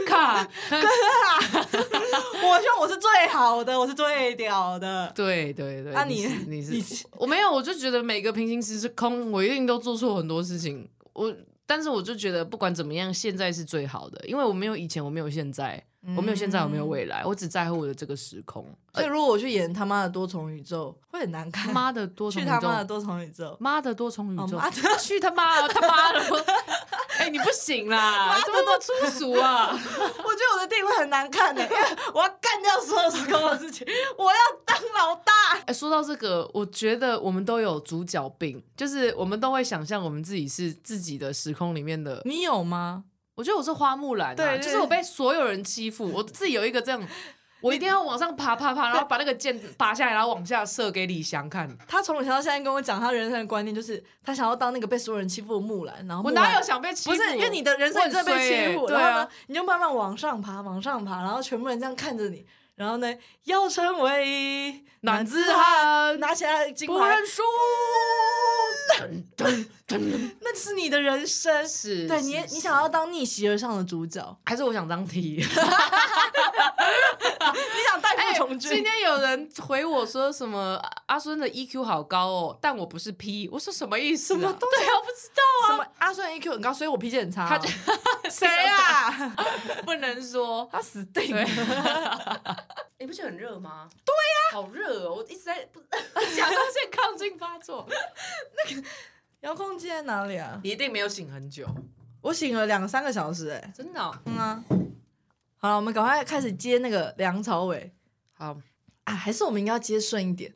[0.08, 0.45] 卡，
[2.43, 5.12] 我希望我是最好的，我是最屌的。
[5.15, 10.88] 对对对，啊你你是我没有，我就觉得每个平行时空，我一定都做错很多事情。
[11.13, 15.84] 我但是我就觉得不管怎么样，现在是最好的，因为我没有以前，我没有现在，
[16.15, 18.63] 我没有现在，我没有未来，我只在乎我的这个时空。
[18.93, 21.74] 所以如果我去演他妈的多重宇宙，会很难看。
[21.74, 24.60] 妈的多重宇去他妈的宙，多重宇宙，妈的多重宇宙
[25.00, 26.45] 去他妈的他妈的！
[27.19, 29.69] 哎，你不行啦，怎么那么粗俗啊？
[29.75, 31.77] 我觉得我的电影会很难看的，因为
[32.13, 33.86] 我要干掉所有时空的事情，
[34.17, 35.34] 我要当老大。
[35.65, 43.03] 哎，说到这个，我觉得我们都有主角病，就是我们都会想象我们自己是自己的时空里面的你有吗？
[43.36, 47.01] 我觉得我是花木兰、啊，对对就是我被所有人欺负，我自己有一个这样，
[47.62, 51.69] 我一定要往上爬爬爬，然后把那个箭 拔下来，然后往下射给李翔看。
[51.88, 56.06] 他从小到现在跟我讲他人生的观念，就是他想要当那个被所有人欺负的木兰。
[56.08, 57.15] 然后我哪有想被欺负？
[57.15, 62.45] 不是因为你的人生我很你真的被欺负，欸对啊然后呢，，你就慢慢往上爬，往上爬，然后全部人这样看着你，
[62.76, 67.41] 然后呢，要成为男子汉拿起来金牌不认，输。
[69.00, 71.65] 噔噔噔那是你的人生。
[71.67, 75.41] 是，对你，你想要当逆袭而上的主角，还是我想当 T？
[78.60, 84.38] 今天有人回我说什么阿孙的 EQ 好高哦，但我不是 P，我说什么意思、啊？
[84.38, 87.69] 什么东对啊，我不知道啊，什么阿孙 EQ 很高，所以我脾气很差哦、他就
[88.30, 89.36] 谁啊？
[89.86, 90.67] 不能说。
[90.71, 91.43] 他死定了。，
[92.99, 93.88] 你不觉得很热吗？
[94.06, 95.15] 对呀、好热哦！
[95.15, 97.88] 我一直在不甲状腺亢进发作。
[97.89, 98.88] 那个
[99.41, 100.60] 遥控器在哪里啊？
[100.63, 101.65] 你一定没有醒很久，
[102.21, 104.63] 我醒了两三个小时、哎，真的哦、嗯啊。
[105.58, 107.91] 好了，我们赶快开始接那个梁朝伟
[108.39, 108.56] 好，
[109.04, 110.54] 啊，还是我们应该要接顺一点，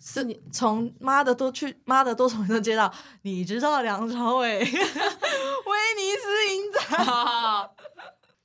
[0.00, 2.90] 是你从妈的多去妈的多重都接到，
[3.22, 6.80] 你知道梁朝伟、 威尼斯影展，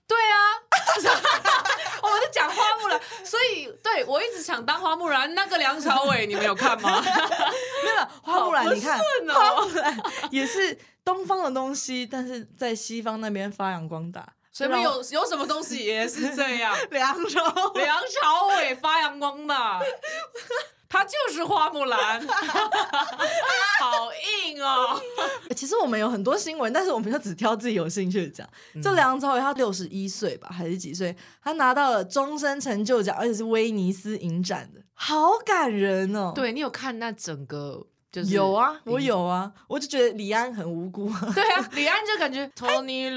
[0.06, 0.36] 对啊，
[2.04, 5.34] 我在讲花木兰，所以对我一直想当花木兰。
[5.34, 7.02] 那个梁朝伟，你们有看吗？
[7.02, 9.00] 没有花木兰，你看
[9.34, 14.34] 花木兰也是东方的东西，但是在西方那边发扬光大。
[14.52, 16.76] 随便有有什么东西也是这样。
[16.92, 19.82] 梁朝伟，梁朝伟发扬光大，
[20.90, 22.22] 他就是花木兰，
[23.80, 24.12] 好
[24.46, 25.02] 硬哦。
[25.56, 28.48] 其实我们有很多新闻，但是我们就只挑自己有兴趣的讲。
[28.84, 31.16] 这梁朝伟他六十一岁吧，还是几岁？
[31.42, 41.10] 他拿到了终身成就奖，而且是威尼斯影展的，好感人哦。，对你有看那整个就是有啊，我嗯有啊，我就觉得李安很无辜。
[41.34, 43.10] 对啊，李安就感觉 Tony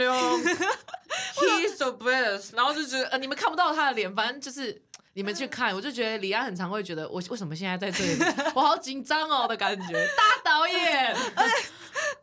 [1.36, 4.80] Leung，he's the best，然后就觉得呃，你们看不到他的脸，反正就是
[5.14, 8.18] 你们去看，我就觉得李安很常会觉得我为什么现在在这里，
[8.54, 9.92] 我好紧张哦的感觉。
[10.16, 11.16] 大导演，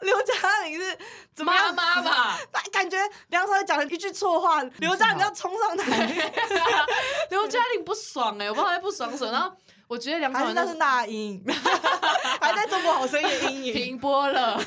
[0.02, 0.34] 刘嘉
[0.66, 0.98] 玲是
[1.34, 1.76] 怎么妈样？
[1.76, 2.98] 妈吧， 他感觉
[3.30, 6.32] 梁朝伟讲了一句错话，刘嘉玲要冲上台，
[7.30, 9.32] 刘嘉玲不爽哎、我不知道他不爽什么。
[9.32, 9.52] 然后
[9.88, 11.44] 我觉得梁朝伟那是那是那英，
[12.42, 13.74] 还在中国好声音的阴影。
[13.74, 14.60] 停播了。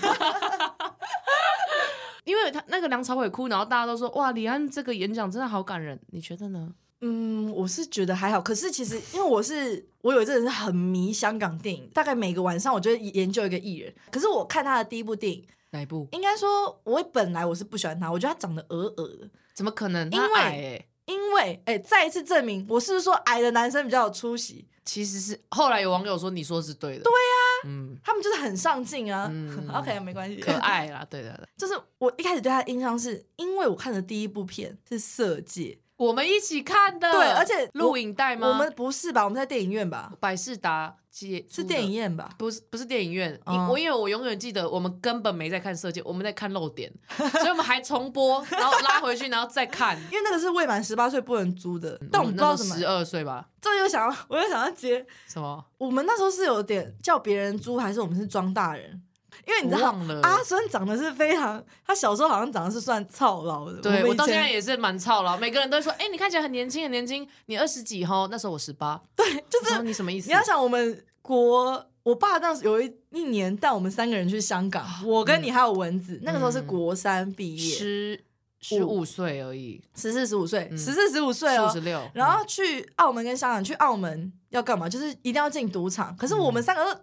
[2.25, 6.75] 因为他那个梁朝伟哭，然后大家都说哇，李安这个演讲真的好感人，你觉得呢？
[7.01, 13.95] 嗯，我是觉得还好，可是其实因为我是我有一阵子是很迷香港电影，大概每个晚上我就会研究一个艺人。
[14.11, 16.09] 可是我看他的第一部电影，哪一部？
[16.13, 19.29] 应该说我本来我是不喜欢他，我觉得他长得鹅鹅的。
[19.53, 20.11] 怎么可能？
[20.11, 24.67] 因为他矮哎、因为哎、再一次证明我是不是说矮的男生比较有出息？
[24.87, 29.29] 其实是后来有网友说你说是对的，对呀、嗯，他们就是很上进啊。
[29.31, 30.53] 嗯 OK，没关系，可。
[30.53, 31.31] 爱啦，对对。
[31.31, 38.49] 对就是我一开始对他的印象是因为我看的第一部片是《色戒我们一起看的，对而且录影带》，吗？
[38.49, 39.23] 我们不是吧？
[39.25, 40.13] 我们在电影院吧？
[40.19, 42.15] 百事达接是电影院。
[42.17, 42.31] 吧？
[42.37, 49.97] 不是不是电影院，我因为我永远记得我们根本没在看《射箭》，我们在看漏点， 所以我们还重播，然后拉回去，然后再看。
[50.11, 53.49] 因为那个是未满十八岁不能租的，但我们不知道怎么十，二岁吧？
[53.61, 55.65] 这又想要， 我又想要接，什么？
[55.79, 59.01] 我们那时候是有点叫别人租，还是我们是装大人？
[59.47, 63.81] 因为你知道阿孙长得是非常，他小时候好像长得是算操劳的。
[63.81, 70.29] 对我到现在也是蛮操劳，每个人都会说：“哎、你看起来很年轻，很年轻，你二十几吼，那时候我十八。”对，就是你什么意思？
[70.29, 78.25] 你要想我们国，我爸当时有一一年带我们三个人去香港，我跟你还有蚊子，那个时候是国三毕业，十
[78.61, 81.81] 十五岁而已，十四十五岁，嗯十四十五岁哦十。
[81.81, 84.89] 六，然后去澳门跟香港，去澳门要干嘛？
[84.89, 86.17] 就是一定要进赌场。
[86.17, 87.01] 可是我们三个都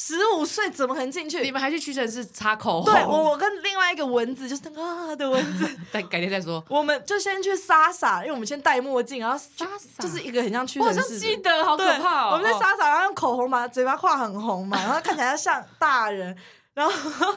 [0.00, 1.40] 十五岁，怎么可能进去？
[1.40, 2.92] 嗯你们还去屈臣氏擦口红？
[2.92, 6.64] 对我，我跟另外一个蚊子，就是那个啊的蚊子， 再改天再说。
[6.68, 12.30] 我们就先去莎莎，因为我们先戴墨镜，然后莎莎就是一个很像屈臣氏的，像记得，好可，怕哦！
[12.32, 16.36] 我们在哦莎莎，然后用口红把嘴巴画很红嘛， 然后看起来像大人，
[16.74, 16.92] 然后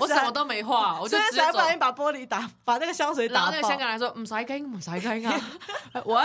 [0.00, 1.58] 我什么都没画，我就直接不。
[1.58, 3.50] 小心把玻璃打，把那个香水打爆。
[3.50, 5.40] 然后那个香港人说：“唔使惊，唔使惊啊！”
[6.04, 6.22] 我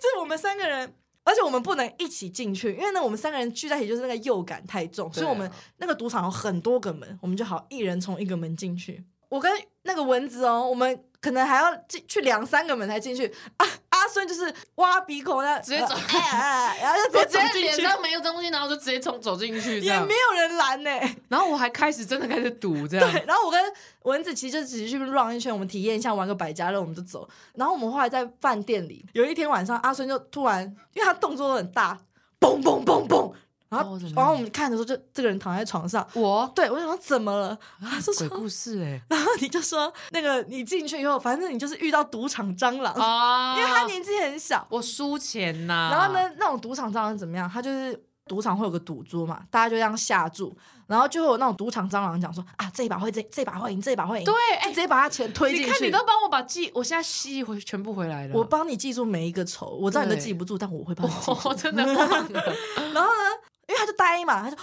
[0.00, 0.92] 就是我们三个人，
[1.24, 9.04] 而且我们不能一起进去，因为呢，我们三个人聚在一起就是那个诱感太重，所以我们那个赌场有很多个门，我们就好一人从一个门进去。
[9.28, 9.52] 我跟
[9.82, 13.26] 那个蚊子哦，我们可能还要进去两三个门才进去。
[13.58, 13.66] 啊，
[13.98, 20.14] 阿孙就是挖鼻孔那直接走哎然后就直接脸上没有东西，然后就直接冲走进去也没。
[20.30, 20.90] 有人拦呢、
[21.28, 23.10] 然后我还开始真的开始赌 这样。
[23.10, 23.60] 对，然后我跟
[24.02, 27.26] 蚊子其实就只是去 run 一圈，我们体验一下，玩个百家乐，我们就走。
[27.54, 31.98] 然后我们后来在饭店里，有一天晚上，阿孙就突然，因为他动作都很大，
[32.38, 33.27] 嘣嘣嘣嘣，
[33.70, 37.48] 然后、然后我们看的时候，就这个人躺在床上，我对我想说怎么了？
[37.82, 43.56] 啊就说，鬼故事哎然后你就说那个你进去以后，反正你就是遇到赌场蟑螂，啊！
[43.58, 44.66] 因为他年纪很小。
[44.70, 45.90] 我输钱呐。
[45.92, 46.14] 然后？
[46.14, 47.48] 呢，那种赌场蟑螂怎么样？
[47.48, 55.66] 他就是赌场会有个赌桌嘛，大家就这样下注，然后就会有那种赌场蟑螂讲说啊，这一把会这这一把会赢，这一把会赢，对，就哎直，接把他钱推进去。
[55.66, 58.34] 你看你都帮我把记，我现在吸回全部回来了。
[58.34, 61.38] 我帮你记住每一个筹，我知道你都记不住，但我会帮你记 住。
[61.48, 62.42] 我真的忘了。
[62.92, 63.08] 然后
[63.78, 64.56] 为他就呆嘛，他就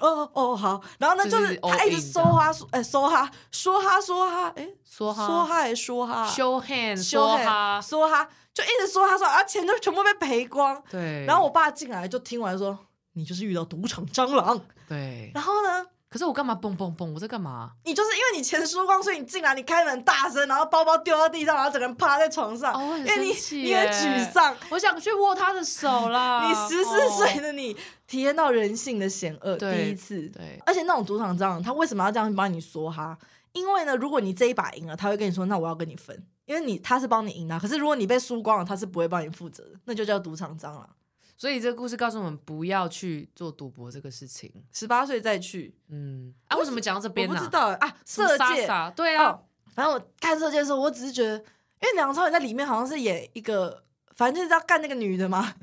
[0.00, 10.82] 哦哦哦好，然后呢就就是是他一直说哈说哎说哈说哈说哈哎说哈说哈还是说哈 show hand 说说哈，说哈就一直说他说啊钱就全部被赔光。
[10.90, 11.24] 对。
[11.26, 12.78] 然后我爸进来就听完说
[13.12, 15.86] 你就是遇到赌场蟑螂，对，然后呢。
[16.10, 17.12] 可是我干嘛蹦蹦蹦？
[17.12, 17.72] 我在干嘛？
[17.82, 26.46] 你就是因为你钱输光，所以你进来，你开门大声，然后包包丢到地上，然后整个人趴在床上，哦因为你你很沮丧，我想去握他的手啦。
[26.46, 30.28] 你十四岁哦的你体验到人性的险恶，第一次。
[30.28, 33.16] 对，而且那种赌场蟑螂，他为什么要这样帮你说哈？
[33.52, 37.58] 因为呢，如果你这一把赢了，他会跟你说，那我要跟你分，因为你他是帮你赢的。
[37.60, 40.88] 可是如果你被输光了，他是不会帮你负责的，那就叫赌场蟑螂。
[41.36, 44.52] 所以这个故事告诉我们不要去做赌博这个事情。
[44.72, 47.34] 十八岁再去，嗯，啊，为什么讲到这边呢？
[47.34, 47.96] 不知道啊。
[48.04, 49.40] 色戒对啊，哦，
[49.74, 55.54] 反正我看色戒的时候，我只是觉得，因为梁朝伟在里面好像是演一个，反正就是要干那个女的嘛。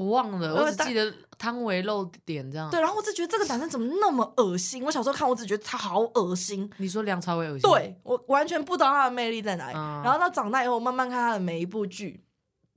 [0.00, 2.70] 我忘了，我只记得汤唯露点这样。
[2.70, 4.82] 对，然后我就觉得这个男生怎么那么恶心？
[4.84, 6.70] 我小时候看，我只觉得他好恶心。
[6.78, 9.74] 你说梁朝伟恶心？，对我完全不知道他的魅力在哪里。
[9.76, 12.24] 嗯然后到长大以后，我慢慢看他的每一部剧，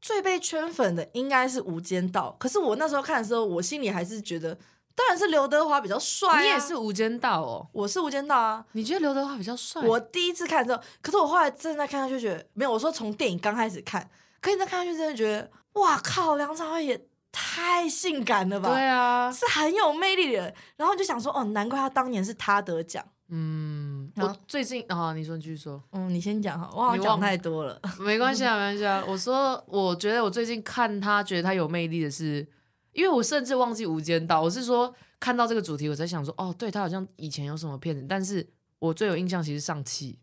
[0.02, 2.36] 最被圈粉的应该是《无间道》。
[2.42, 4.54] 可是我那时候看的时候，我心里还是觉得，
[4.94, 6.42] 当然是刘德华比较帅、啊。
[6.42, 7.66] 你也是，无间道哦。
[7.72, 8.66] 我是《无间道》啊。
[8.74, 9.82] 你觉得刘德华比较帅？
[9.82, 12.72] 我第一次看的时候，可是我后来正在看下去，觉得没有。
[12.72, 14.10] 我说从电影刚开始看，
[14.42, 18.70] 可是你再看下去，真的觉得，哇靠，梁朝伟也太性感了吧？
[18.70, 20.54] 对啊，是很有魅力的。
[20.78, 23.04] 然后就想说，哦，难怪他当年是他得奖。
[23.30, 27.82] 嗯，我最近啊，你说你继续说，嗯，你先讲哈，我好像讲太多了。
[28.00, 29.04] 没关系啊，没关系啊。
[29.08, 32.48] 我说，我觉得我最近看他，觉得他有魅力的是，
[32.92, 40.20] 因为我甚至忘记《无间道》，我是说看到这个主题，我才想说，哦，对他好像以前有什么片子，但是我最有印象其实是上汽，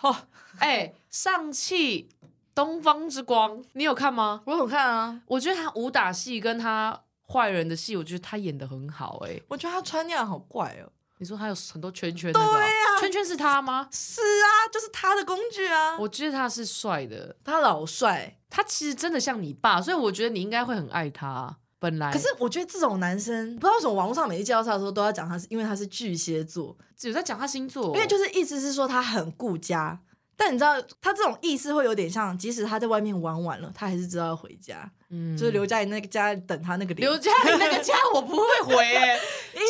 [0.00, 0.16] 哦，
[0.58, 2.08] 哎、上汽
[2.54, 4.42] 东方之光，你有看吗？
[4.46, 10.92] 我有看啊，我觉得他武打戏跟他坏人的戏，我觉得他演的很好、哎，我觉得他穿那样好怪哦。
[11.18, 13.88] 你说他有很多圈圈、那个哦，对啊圈圈是他吗？
[13.90, 15.96] 是啊，就是他的工具啊。
[15.98, 21.56] 我觉得他是帅的，他老帅，他其实真的像你爸，所以我觉得你应该会很爱他。
[21.78, 30.00] 本来可是我觉得这种男生，不知道为什么网络上每次介绍他的时候都要讲他是因为他是巨蟹座，有在讲他星座，因为就是意思是说他很顾家。
[30.36, 34.90] 但你知道，他这种意思会有点像，即使他在外面玩完了，他还是知道要回家。
[35.10, 39.16] 嗯就是刘嘉玲那个家等他那个脸刘嘉玲那个家我不会回哎、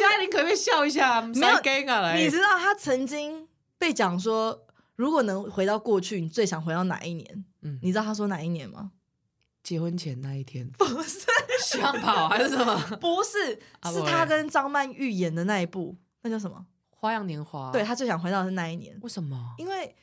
[0.01, 1.21] 嘉玲可不可以笑一下？
[1.21, 3.47] 没有 gay 啊来，你知道他曾经
[3.77, 7.45] 被讲说，如果能回到过去，你最想回到哪一年？
[7.63, 8.93] 嗯你知道他说哪一年吗？
[9.63, 11.27] 结婚前那一天不是
[11.63, 12.75] 想跑还是什么？
[13.01, 13.59] 不是，
[13.93, 16.65] 是他跟张曼玉演的那一部，那叫什么？
[16.91, 19.55] 花样年华，对，他最想回到的是那一年，为什么？
[19.59, 19.95] 因为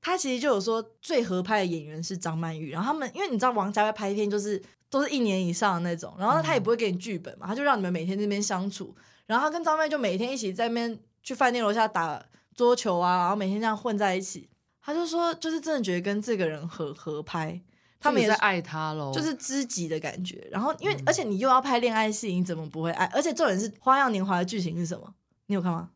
[0.00, 8.94] 他其实就有说最合拍的演员是张曼玉，然后他们因为你知道王家卫拍片就是都是一年以上的那种，然后他也不会给你剧本嘛，他就让你们每天在那边相处，
[9.26, 14.48] 然后他跟张曼玉就每天一起在那边去饭店楼下打桌球啊，然后每天这样混在一起，
[14.82, 17.60] 他就说就是真的觉得跟这个人合合拍。
[18.02, 23.04] 他们也在爱他喽，就是知己的感觉，然后因为、而且你又要拍恋爱戏，你怎么不会爱？
[23.12, 25.14] 而且重点是《花样年华》的剧情是什么？
[25.48, 25.90] 你有看吗？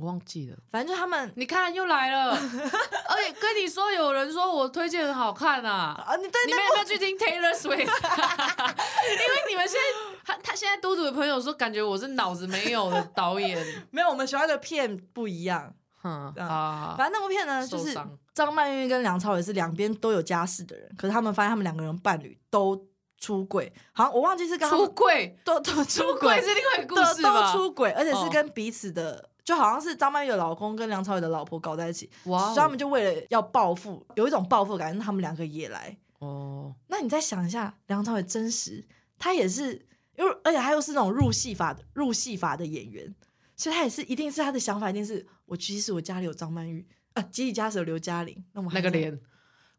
[0.00, 0.56] 我忘记了。
[0.70, 2.30] 反正就他们你看又来了，
[3.08, 7.76] 而且跟你说，有人说我推荐很好看啊，啊，你你们有没有去听 Taylor Swift？
[7.78, 13.58] 因为你们现在他他现在嘟嘟的朋友说，感觉我是脑子没有的导演。
[13.90, 15.74] 没有我们喜欢的片不一样。
[16.02, 22.86] 哼啊啊，反正那部片呢，就是受伤张曼玉跟梁朝伟是两边都有家室的人，可是他们发现他们两个人伴侣都
[23.18, 27.58] 出轨，好像我忘记是刚出轨，都都出出轨是另外一个故事吧都？
[27.58, 29.28] 出轨，而且是哦跟彼此的。
[29.50, 35.96] 就好像是张曼玉的老公跟梁朝伟的老婆搞在一起，哇所以他们就为了要报复，有一种报复感，他们两个也来。
[36.20, 38.86] 哦，那你再想一下，梁朝伟真实，
[39.18, 39.72] 他也是，
[40.16, 43.12] 因为而且他又是那种入戏法的入戏法的演员，
[43.56, 49.18] 所以他也是一定是他的想法，一定是我即使我家里有张曼玉啊，即使家里有刘嘉玲，那我那个脸。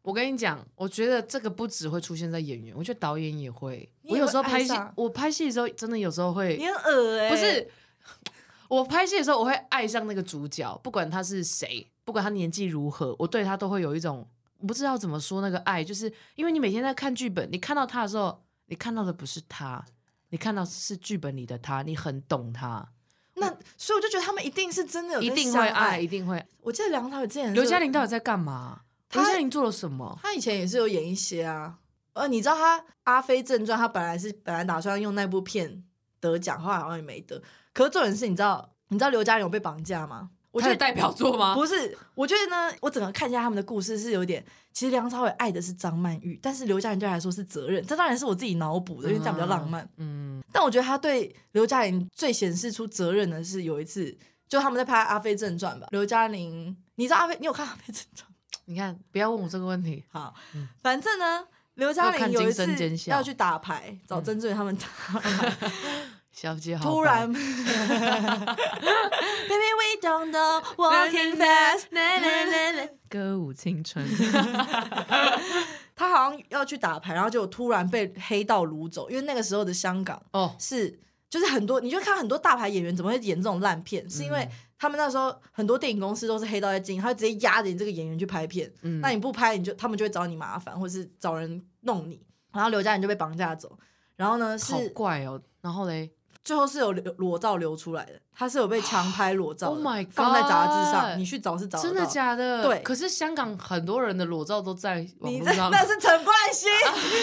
[0.02, 3.88] 我跟你讲，我觉得这个不只会出现在演员，我觉得导演也会。
[4.02, 7.70] 我你也会有时候拍戏，我拍戏的时候真的有时候会你很恶哎、不是，
[8.72, 14.26] 我拍戏的时候，我会爱上那个主角，不管他是谁，不管他年纪如何，我对他都会有一种
[14.66, 19.84] 不知道怎么说那个爱，就是因为你每天在看剧本，你看到他的时候，你看到的不是他，
[20.30, 22.88] 你看到是剧本里的他，你很懂他，
[23.34, 26.06] 那所以我就觉得他们一定是真的有一定会爱，一。
[26.06, 26.42] 定会。
[26.62, 28.80] 我记得梁朝伟之前刘嘉玲到底在干嘛？
[29.10, 30.18] 他刘嘉玲做了什么？
[30.22, 31.76] 他以前也是有演一些啊，
[32.14, 35.84] 呃，你知道他《阿飞正传》，他本来是本来打算用那部片
[36.22, 37.42] 得奖，后来好像也没得。
[37.74, 40.30] 可是重点是，你知道你知道刘嘉玲有被绑架吗？
[40.52, 41.54] 我觉得代表作吗？
[41.54, 49.88] 不是，我觉得呢，我整个看一下他们的故事是有点，其实梁朝伟爱的是张曼玉，但是刘嘉玲对他来说是责任，这当然是我自己脑补的，因为这样比较浪漫。
[49.96, 54.14] 嗯，但我觉得他对刘嘉玲最显示出责任的是有一次，
[54.46, 58.30] 就他们在拍《阿飞正传》吧，刘嘉玲，你知道阿飞，你有看《阿飞正传》？
[58.66, 60.04] 你看，不要问我这个问题。
[60.10, 62.66] 好，嗯反正呢，刘嘉玲有一次
[63.06, 64.86] 要去打牌，找曾志伟他们打
[65.20, 65.52] 牌，
[66.32, 67.48] 小姐好， 突然，Baby
[69.78, 71.86] we don't know walking fast，
[73.08, 74.04] 歌舞青春，
[75.94, 84.46] 他好像要去打牌，然后就突然被黑道掳走，因为那个时候的香港哦，是就是很多，你就看很多大牌演员怎么会演这种烂片，是因为
[84.82, 92.20] 他们那时候很多电影公司都是黑道在经营，他会直接压着你这个演员去拍片，嗯那你不拍，你就他们就会找你麻烦，或是找人弄你，
[92.52, 93.78] 然后刘嘉玲就被绑架走，
[94.16, 95.40] 然后呢好是怪哦。
[95.60, 96.10] 然后嘞，
[96.42, 102.64] 最后是有裸照流出来的，他是有被强拍裸照的 Oh my 放在杂志上，你去找是找得真的到假的？
[102.64, 105.70] 对可是香港很多人的裸照都在网你这络上。
[105.70, 106.66] 那是陈冠希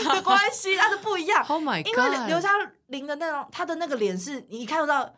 [0.08, 1.45] 的关系，那是不一样。
[1.50, 2.28] Oh my 因为 god！
[2.30, 2.52] 刘嘉
[2.88, 5.13] 玲的那种，她的那个脸是你一看就知道，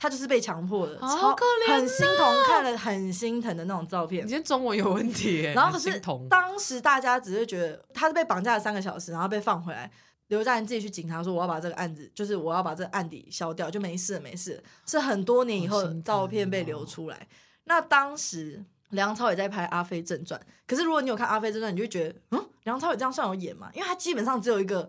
[0.00, 4.28] 她就是被强迫的，好超可怜很心疼，看了很心疼的那种照片你。
[4.28, 9.90] 今天中文有问题耶，然后可是当时大家只是觉得他是被绑架了三个小时，然后被放回来。
[10.28, 17.28] 刘嘉玲自己去警察说：“我要把这个案子，就是我要把这个案底消掉，就没事了，没事。”是很多年以后照片被流出来。
[17.64, 23.68] 那当时梁朝伟在拍《阿飞正传》，可是如果你有看《阿飞正传》，你就会觉得，嗯，梁朝伟这样算有演吗？
[23.74, 24.88] 因为他基本上只有一个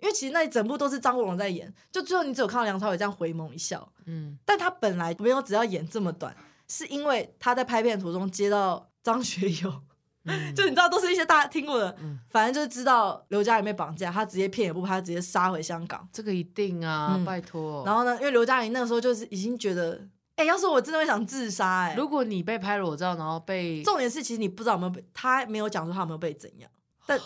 [0.00, 3.90] 因为其实那一整部都是张国荣在演，就最后你只有看到梁朝伟这样回眸一笑。
[4.06, 6.34] 嗯，但他本来没有只要演这么短，
[6.68, 9.82] 是因为他在拍片途中接到张学友，
[10.24, 16.08] 嗯 就你知道都是一些大家听过的，嗯反正就是知道刘嘉玲被绑架，他直接片也不拍，他直接杀回香港。
[16.12, 17.84] 这个一定啊，嗯拜托。
[17.84, 20.00] 然后呢，因为刘嘉玲那个时候就是已经觉得，
[20.36, 26.70] 哎、要是我真的会想自杀、哎，如果你被拍裸照，然后被重点是其实你不知道有没有被，他没有讲说他有没有被怎样。
[27.06, 27.18] 但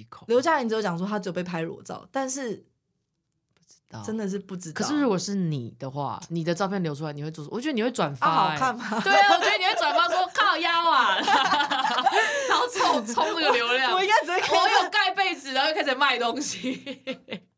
[0.00, 2.66] 一口刘嘉玲只有讲说她只有被拍裸照，但是
[3.54, 4.28] 不知道真的。
[4.28, 4.82] 是不知道。
[4.82, 7.46] 可是如果是你的话，你的照片流出来，你会做？
[7.50, 8.84] 我觉得你会转发、好看吗？
[9.04, 11.16] 对啊，我觉得你会转发说靠腰啊，
[12.48, 13.92] 然后冲冲这个流量。
[13.92, 17.02] 我应该只会看我有盖被子，然后又开始卖东西。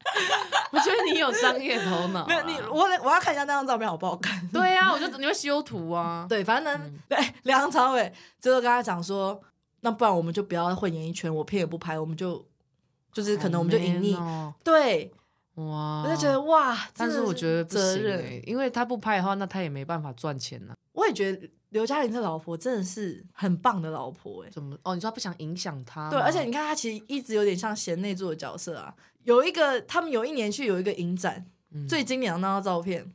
[0.70, 2.26] 我觉得你有商业头脑、啊。
[2.28, 4.46] 没有你，我我要看一下那张照片好不好看。
[4.52, 6.26] 对啊，我就你会修图啊。
[6.28, 9.40] 对，反正呢，对梁朝伟最后跟他讲说，
[9.80, 12.44] 那不然我们就不要混演艺圈，我片也不拍，我们就
[13.12, 14.16] 就是可能我们就隐匿。
[14.16, 15.12] 哦对，
[15.54, 18.18] 哇，我就觉得哇，但是我觉得不行、责任。
[18.20, 24.50] 欸，因为他不拍的话，那他也没办法赚钱呢、我也觉得刘嘉玲这老婆真的是很棒的老婆哎。
[24.50, 24.76] 怎么？
[24.82, 26.10] 哦，你说他不想影响他？
[26.10, 28.94] 对，而且你看她其实一直有点像贤内助的角色啊。
[29.24, 33.12] 有一个他们有一年去有一个影展，嗯最经典的那张照片，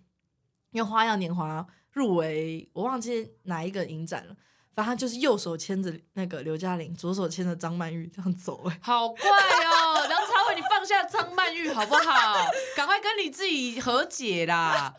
[0.71, 4.35] 因为《花样年华》入围，我忘记哪一个影展了。
[4.73, 12.35] 反正他就是右手牵着那个刘嘉玲，左手牵着张曼玉这样走、哎，好怪哦，梁朝伟，你放下张曼玉好不好？
[12.75, 14.93] 赶快跟你自己和解啦，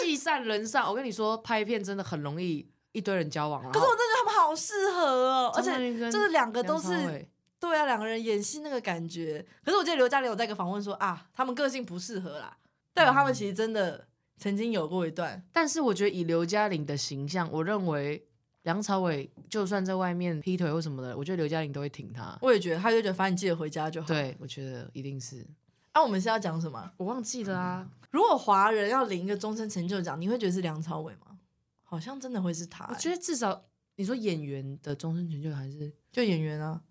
[0.00, 0.84] 戏散人散。
[0.84, 3.62] 我跟你说，拍片真的很容易一堆人交往。
[3.70, 7.28] 可是我真的觉得他们好适合哦，而且就是两个都是
[7.60, 9.44] 对啊，两个人演戏那个感觉。
[9.64, 12.56] 可是我记得刘嘉玲有在一个访问说啊，他们个性不适合啦，
[12.92, 15.42] 代表他们其实真的曾经有过一段。
[15.52, 18.27] 但是我觉得以刘嘉玲的形象，我认为
[18.62, 22.36] 梁朝伟就算在外面劈腿或什么的，我觉得刘嘉玲都会挺他。
[22.42, 25.46] 我也觉得，他就觉得反正你记得回家就好。，对，我觉得一定是。
[25.92, 26.92] 啊，我们是要讲什么？
[26.96, 31.38] 我忘记了啊，如果华人要领一个终身成就奖，你会觉得是梁朝伟吗？
[31.82, 33.64] 好像真的会是他、我觉得得至少
[33.96, 36.82] 你说演员的终身成就还是，就演员啊，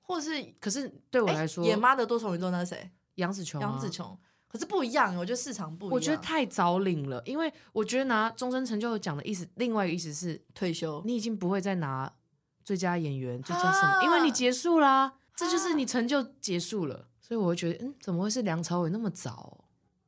[0.00, 2.90] 或是可是对我诶来说，演妈的多重宇宙那是谁？
[3.14, 4.18] 杨紫琼、啊，杨紫琼。
[4.48, 5.94] 可是不一样，我觉得市场不一样。
[5.94, 12.10] 我觉得太早领了，因为我觉得拿终身成就奖的意思，另外一个意思是退休，你已经不会再拿
[12.64, 17.06] 最佳演员、最佳什么，啊因为你结束啦，这就是你成就结束了。
[17.20, 19.64] 所以我会觉得，嗯，怎么会是梁朝伟那么早？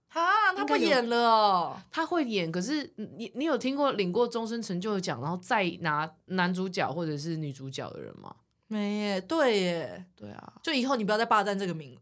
[0.09, 1.76] 啊，他应该有不演了哦。
[1.91, 8.34] 他会演，可是你你有听过领过终身成就奖，然后再拿男主角或者是女主角的人吗？
[8.68, 12.01] 没耶，对耶，对啊，就以后你不要再霸占这个名额。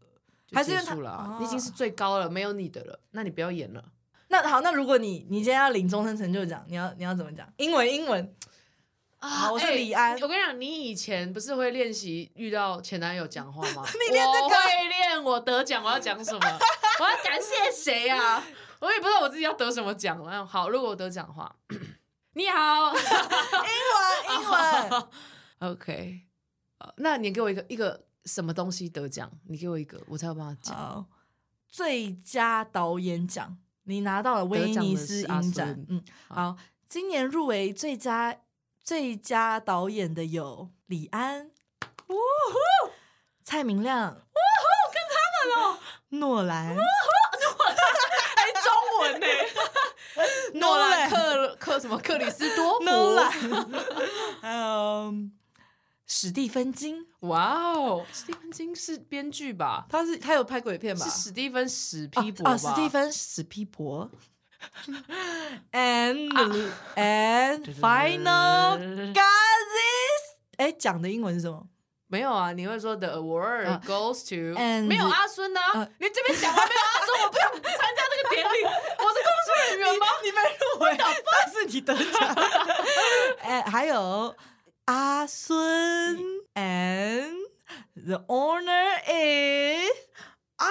[0.49, 3.83] 就还是因为他结束了啊、哦你已经是最高了，没有你的了，那你不要演了。
[4.29, 7.47] 那好，那如果你你今天要领终身成就奖，你要你要怎么讲？
[7.57, 8.35] 英文英文
[9.19, 13.85] 啊我是哎李安我跟你讲，你以前不是会练习遇到前男友讲话吗？
[14.07, 16.39] 你练这个我会练，我得奖我要讲什么？
[16.99, 18.43] 我要感谢谁啊？
[18.79, 20.17] 我也不知道我自己要得什么奖。
[20.25, 21.53] 然后好，如果我得奖的话，
[22.33, 23.01] 你好英
[23.95, 25.03] 文英文
[25.71, 26.21] ，，OK，
[26.77, 29.29] 呃那你给我一个一个什么东西得奖？
[29.47, 30.75] 你给我一个，我才有办法讲。
[30.75, 31.05] 好，
[31.67, 36.55] 最佳导演奖你拿到了威尼斯影展，嗯，好，
[36.87, 38.37] 今年入围最佳
[38.83, 41.47] 最佳导演的有李安，
[42.07, 42.91] 呜呼，
[43.43, 46.75] 蔡明亮，呜呼，跟他们哦，诺兰，还
[48.61, 48.71] 中
[49.01, 49.25] 文呢、
[50.59, 51.09] 诺兰。
[51.09, 51.97] 克克什么？
[51.97, 52.85] 克里斯多夫？
[52.85, 53.31] 诺兰，
[54.41, 55.13] 还有
[56.11, 59.85] 史蒂芬金，哇哦，史蒂芬金是编剧吧？
[59.87, 61.05] 他是他有拍鬼片吧？
[61.05, 62.51] 是史蒂芬史皮博吧？
[62.51, 64.09] 啊，史蒂芬史皮博，
[65.71, 68.77] and the- and final
[69.13, 70.23] this，
[70.57, 71.63] 哎，讲的英文是什么？
[72.07, 74.57] 没有啊，你会说 the award 啊 goes to、
[74.87, 80.07] 没有阿孙呢、呃你这边讲完没有阿孙，我不想参加这个典礼，我是工作人员吗？
[80.23, 82.35] 你没入围，但是你得奖。
[83.41, 84.35] 哎，还有
[84.88, 86.18] 阿孙，
[86.54, 87.34] and
[87.94, 89.90] the honor is
[90.56, 90.66] 阿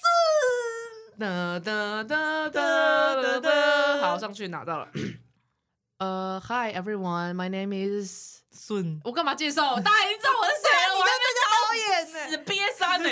[0.00, 1.18] 孙。
[1.18, 4.88] 哒哒哒哒哒哒，好，上去拿到了。
[5.98, 9.76] 呃、h i everyone, my name is 孙，我干嘛介绍？
[9.80, 11.08] 大家已经知道我是谁了，我还
[11.40, 13.08] 导演没死憋三呢。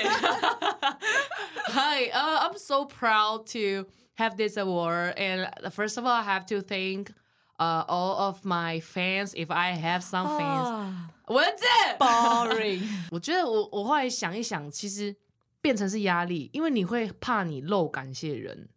[1.68, 3.86] Hi, uh, I'm so proud to
[4.18, 7.14] have this award, and first of all, I have to thank
[7.59, 9.33] Uh, all of my fans.
[9.35, 11.63] If I have some fans，、啊文字
[11.99, 12.81] boring。
[13.11, 15.15] 我觉得我我后来想一想，其实
[15.61, 18.67] 变成是压力，因为你会怕你漏感谢人，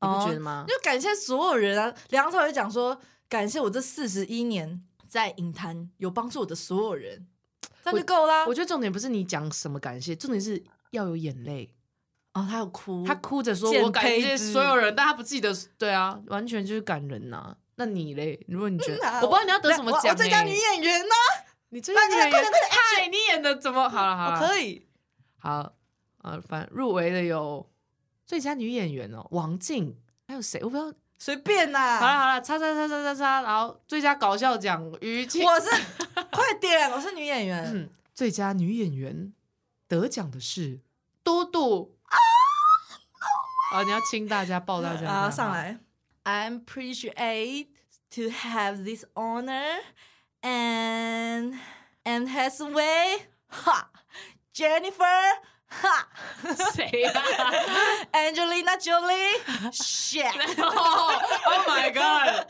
[0.00, 0.66] 你不觉得吗？
[0.68, 1.94] 就感谢所有人啊！
[2.10, 7.26] 梁朝伟讲说，感谢我这四十一年在影坛有帮助我的所有人，
[7.82, 8.46] 这样就够啦。
[8.46, 11.74] 我觉得重点不是你讲什么感谢，重点是要有眼泪。
[12.34, 18.38] 哦，他有哭，他哭着说：“我感谢所有人，但他不记得。”对啊，完全就是感人呐、那你嘞？
[18.48, 21.14] 如果你觉得，嗯啊我不知道你要得什么奖、欸，我我最佳女演员呢？
[21.70, 24.40] 你最佳女演员，快点快点嗨，你演的怎么好了好了？
[24.40, 24.86] 我可以，
[25.38, 25.72] 好，
[26.22, 27.70] 呃，反正入围的有
[28.26, 29.98] 最佳女演员哦，王静，
[30.28, 30.60] 还有谁？
[30.62, 30.92] 我不知道。
[31.18, 31.98] 随便呐。
[32.00, 35.70] 好了好了，叉叉叉叉叉叉，然后最佳搞笑奖于静，我是
[36.30, 37.64] 快点，我是女演员。
[37.72, 39.32] 嗯，最佳女演员
[39.86, 40.80] 得奖的是
[41.22, 41.96] 嘟嘟
[43.72, 43.82] 啊！
[43.84, 45.52] 你要亲大家，抱大家 啊，上。
[45.52, 45.78] 来
[46.25, 47.69] ，I appreciate
[48.11, 49.81] to have this honor
[50.43, 51.53] and
[52.05, 53.89] and has way 哈
[54.53, 56.07] Jennifer 哈
[56.73, 57.21] 谁啊
[58.13, 62.45] Angelina Jolie shit ？Oh my god！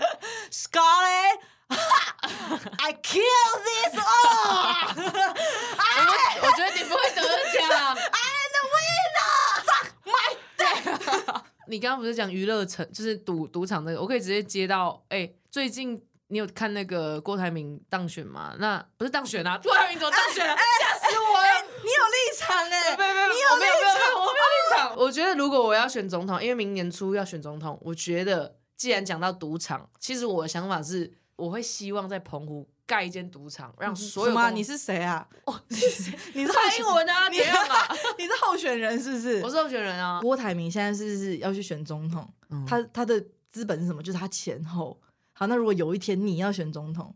[0.51, 2.15] Scarlett 哈
[2.79, 3.23] I kill
[3.63, 4.93] this all
[6.41, 7.21] 我觉得你不会得
[7.51, 7.97] 奖。
[7.97, 9.33] I'm the winner
[9.65, 15.02] Suck my dick 你刚刚不是讲娱乐城，就是赌赌场那个，我可以直接接到。
[15.08, 18.54] 哎、最近你有看那个郭台铭当选吗？
[18.58, 20.54] 那不是当选啊，郭台铭怎么当选了？
[20.54, 21.44] 吓死我了！
[21.44, 24.96] 哎你有立场哎，没有没有，你我没有没有立场我没有立场。
[24.98, 34.48] 我觉得如果我要选总统，因为明年初要选总统，我觉得既然讲到赌场，其实我的想法是，我会希望在澎湖盖一间赌场，让所有什么啊？
[34.50, 35.26] 公你是谁啊？
[35.46, 37.28] 哦， 你是你是蔡英文啊？
[37.30, 37.88] 你怎样啊？
[38.18, 39.40] 你是候选人是不是？
[39.42, 40.20] 我是候选人啊。
[40.20, 42.28] 郭台铭现在是不是要去选总统？
[42.50, 44.02] 嗯他他的资本是什么？
[44.02, 45.00] 就是他前后。
[45.32, 47.14] 好，那如果有一天你要选总统，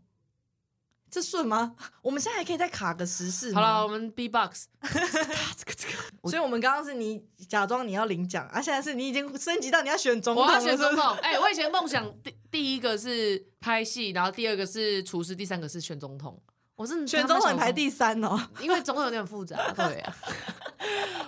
[1.09, 1.75] 这顺吗？
[2.01, 4.65] 我们现在还可以再卡个十四好了，我们 B box
[6.23, 11.15] 所以我们刚刚是你假装你要领奖啊，现在是你已经升级到你要选总统了，我要选总统。
[11.21, 16.39] 哎、我以前梦想第第一个是拍戏，然后第二个是厨师，第三个是选总统。
[16.75, 18.39] 我是选总统你排，第三哦。
[18.61, 19.57] 因为总统有点复杂。
[19.71, 20.15] 对啊，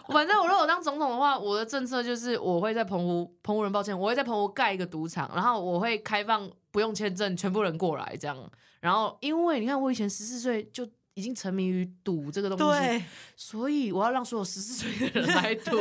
[0.09, 8.51] 反正我如果当总统的话，我的政策就是我会在澎湖，澎湖人抱歉，我会在澎湖盖一个赌场，然后我会开放不用签证，全部人过来这样。
[8.79, 13.03] 然后因为你看我以前十四岁就已经沉迷于赌这个东西，对，
[13.35, 15.77] 所以我要让所有十四岁的人来赌，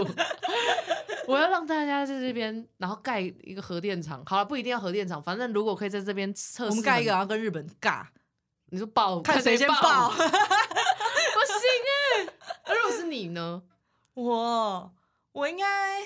[1.28, 4.22] 我要让大家在这边，然后盖一个核电厂。
[4.26, 8.05] 好了，不一定要核电厂，反正如果可以在这边测试，我们盖一个，然后跟日本尬，
[8.70, 10.11] 你说爆，看谁先爆，爆。
[10.11, 10.32] 不行
[11.89, 12.32] 哎、
[12.66, 13.62] 那如果是你呢？
[14.14, 14.93] 我
[15.30, 16.01] 我应该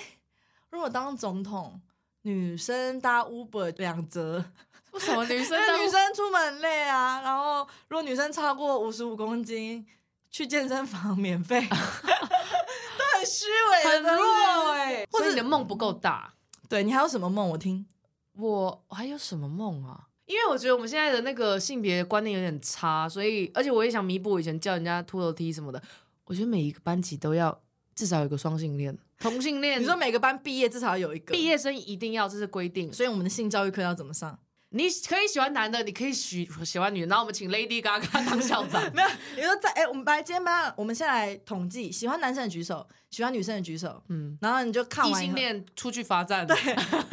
[0.69, 1.81] 如果当总统，
[2.21, 4.45] 女生搭 Uber 两折，
[4.93, 7.21] 为什么女生因为女生出门很累啊。
[7.21, 9.85] 然后如果女生超过五十五公斤，
[10.31, 16.33] 去健身房免费， 都很虚伪很弱哎、或或者者你的梦不够大？
[16.69, 17.49] 对你还有什么梦？
[17.49, 17.85] 我听
[18.33, 20.07] 我还有什么梦啊？
[20.25, 25.81] 因为我觉得我们现在的那个性别观念有点差，所以而且我也想弥补我以前叫人家秃头梯什么的。
[26.25, 27.61] 我觉得每一个班级都要
[27.93, 29.79] 至少有个双性恋、同性恋。
[29.81, 32.91] 你说每个班毕业至少有一个毕，业生一定要，这是规定。
[32.91, 34.39] 所以我们的性教育课要怎么上？
[34.75, 38.81] 你可以喜欢男的，你可以喜喜欢女的，然后我们请 Lady Gaga 当校长。
[38.91, 46.57] 没有，你说在哎、我们来今天班，我们先来统计，喜欢男生的举手，喜欢女生的举手，嗯，然后你就看异完以后，性恋出去罚站，对，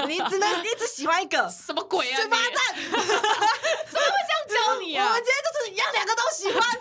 [0.09, 2.17] 你只能你只喜欢一个，什么鬼啊？
[2.17, 2.75] 去罚你站。
[3.91, 5.23] 怎么会这样教你啊我们？
[5.23, 6.81] 今天就是一样，两个都喜欢。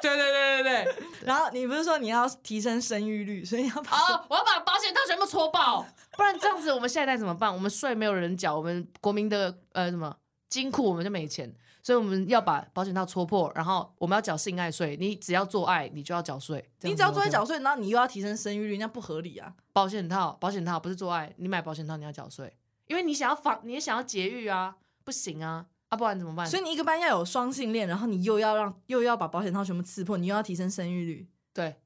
[0.00, 0.94] 对对对对对。
[1.22, 5.84] 然后你不是说你要提升生育率，所以你要把哦，我要把保险套全部戳爆，
[6.16, 7.52] 不然这样子我们下一代怎么办？
[7.52, 10.16] 我们税没有人缴，我们国民的呃什么
[10.48, 11.52] 金库我们就没钱，
[11.82, 14.96] 所以我们要把保险套戳破，然后我们要缴性爱税。
[14.96, 16.64] 你只要做爱，你就要缴税。
[16.82, 19.52] 你只要做在缴税，然后你又要提升生育率，那不合理啊。
[19.72, 22.56] 保险套，保险套不是做爱，你买保险套你要缴税，
[22.86, 26.46] 因为你想要防，你也想要节育啊，不行啊，啊不然怎么办？
[26.46, 31.28] 所以你一个班要有双性恋，然后你又要让又要把保险套全部刺破，你又要提升生育率。
[31.52, 31.76] 对，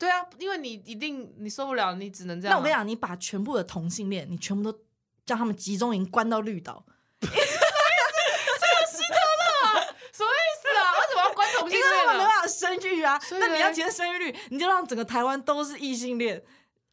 [0.00, 4.78] 对啊，因为你一定你受不了，你只能这样啊、那我跟你讲，你把全部的同性恋，你全部都
[5.26, 6.82] 叫他们集中营关到绿岛，
[7.20, 7.34] 什么
[10.32, 10.80] 意思啊？
[10.96, 12.06] 为什么要关同性因为他？
[12.06, 13.20] 们没办法生育啊。
[13.32, 16.42] 那你要提升生育率，你就让整个台湾都是异性恋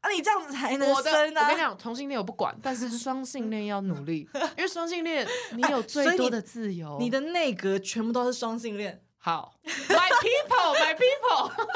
[0.01, 1.43] 啊，你这样子才能生啊。
[1.43, 6.97] 我跟你讲，同性恋我不管，但是双性恋要努力，因为双性恋你有 最多的自由。
[6.99, 9.52] 你的内阁全部都是双性恋，好
[9.90, 11.68] ，My people，My people， 我怎么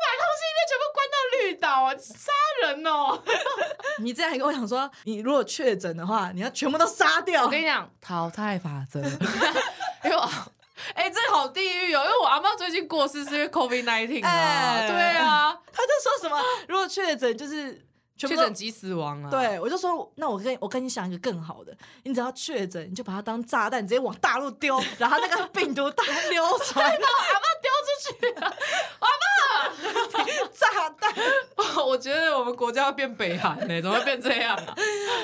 [0.00, 1.90] 把同性恋全部关到绿岛啊？
[1.96, 2.30] 杀
[2.62, 3.20] 人哦！
[3.98, 7.46] 你这样还跟我讲说，你如果确诊的话，你要全部都杀掉。
[7.46, 9.00] 我跟你讲，淘汰法则，
[10.06, 10.30] 因为我。
[10.94, 12.04] 哎、这好地狱哦！
[12.04, 17.83] 因为我阿妈最近过世是因为 COVID nineteen 啊，哎对啊，他就说什么，如果确诊就是
[18.16, 27.00] 确诊即死亡啊，，对，我就说，那我跟我跟你想一个更好的，你只要确诊，你就把它当炸弹，直接往大陆丢，然后那个 病毒大流传，阿妈
[27.60, 27.88] 丢出
[28.18, 28.54] 去啊，
[30.54, 31.12] 炸弹。
[31.84, 34.74] 我觉得我们国家要变北韩呢、怎么会变这样啊？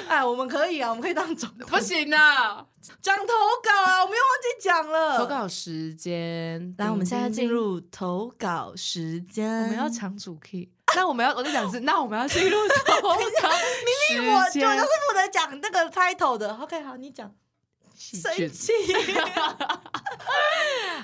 [0.09, 2.67] 哎，我们可以啊，我们可以当总统不行啊！
[3.01, 3.25] 讲投
[3.63, 5.19] 稿啊，我们又忘记讲了。
[5.19, 9.65] 投，稿时间，来，我们现在进入投稿时间。
[9.65, 10.69] 我们要抢主 key。
[10.97, 13.51] 那我们要，我在讲是，那我们要记录通常
[14.11, 16.53] 明明我就就是负责讲那个 title 的。
[16.57, 17.33] OK，好，你讲。
[17.95, 18.73] 生气。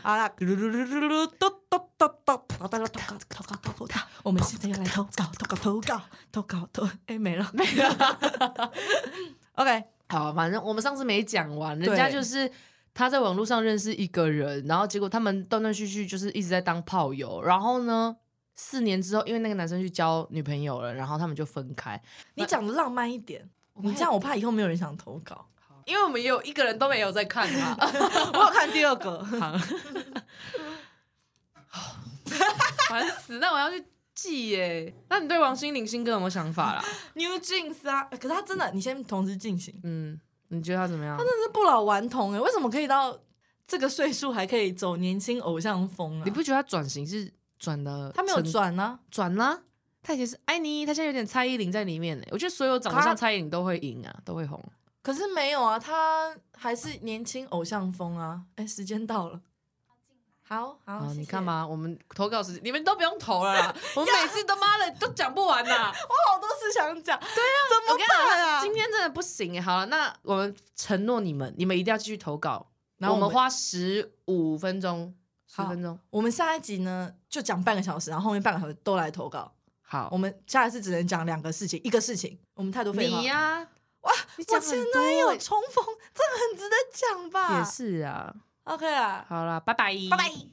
[0.03, 2.87] 好了，噜噜噜噜噜，嘟嘟嘟嘟，投稿投稿
[3.29, 6.01] 投稿投稿，我们现在要来投稿投稿投稿
[6.33, 8.73] 投稿投，哎，没了没了。
[9.57, 12.51] OK，好，反正我们上次没讲完，人家就是。
[12.99, 18.17] 他在网络上认识一个人，然后结果他们断断续续就是一直在当炮友，然后呢，
[18.57, 22.03] 四年之后，因为那个男生去交女朋友了，然后他们就分开。
[22.35, 25.47] 你讲的浪漫一点，你这样我怕以后没有人想投稿。
[25.85, 27.77] 因为我们也有一个人都没有在看他，
[28.35, 29.23] 我有看第二个，
[32.89, 33.39] 烦死！
[33.39, 34.93] 那我要去记耶。
[35.09, 36.85] 那你对王心凌新歌有没有想法啦
[37.15, 41.17] ？New Jeans 啊，可是他真的，你先同时进行，嗯，你觉得他怎么样？
[41.17, 43.17] 他真的是不老顽童哎，为什么可以到
[43.65, 46.23] 这个岁数还可以走年轻偶像风啊？
[46.25, 48.13] 你不觉得他转型是转的？
[48.15, 49.63] 他没有转呢、转啦、
[50.03, 52.27] 他以前是爱你，他现在有点蔡依林在里面呢。
[52.31, 54.63] 我觉得所有长得像蔡依林都会赢啊，都会红。
[55.03, 58.43] 可是没有啊，他还是年轻偶像风啊。
[58.57, 59.41] 哎，时间到了，
[60.43, 61.43] 好好，你看？
[61.43, 65.93] 嘛，我们投稿时间你们都不用投了啦， 我们每次都妈的都讲不完呐。
[65.95, 68.61] 我好多事想讲，对啊，怎么办啊？
[68.61, 69.61] 今天真的不行耶。
[69.61, 72.67] 好了，那我们承诺你们，你们一定要继续投稿，
[72.99, 75.15] 然后我们花十五分钟，
[75.57, 75.99] 十好分钟。
[76.11, 79.51] 我们下一集呢就讲半个小时，然后后面半个小时都来投稿。
[79.81, 83.21] 好我，们下一次只能讲两个事情，一个事情，我们太多废话。
[83.21, 83.67] 你呀，
[84.01, 87.59] 哇，你我前男友欸重逢，这个很值得讲吧？
[87.59, 88.35] 也是啊。
[88.65, 90.47] OK 啊，好了，拜拜，拜拜。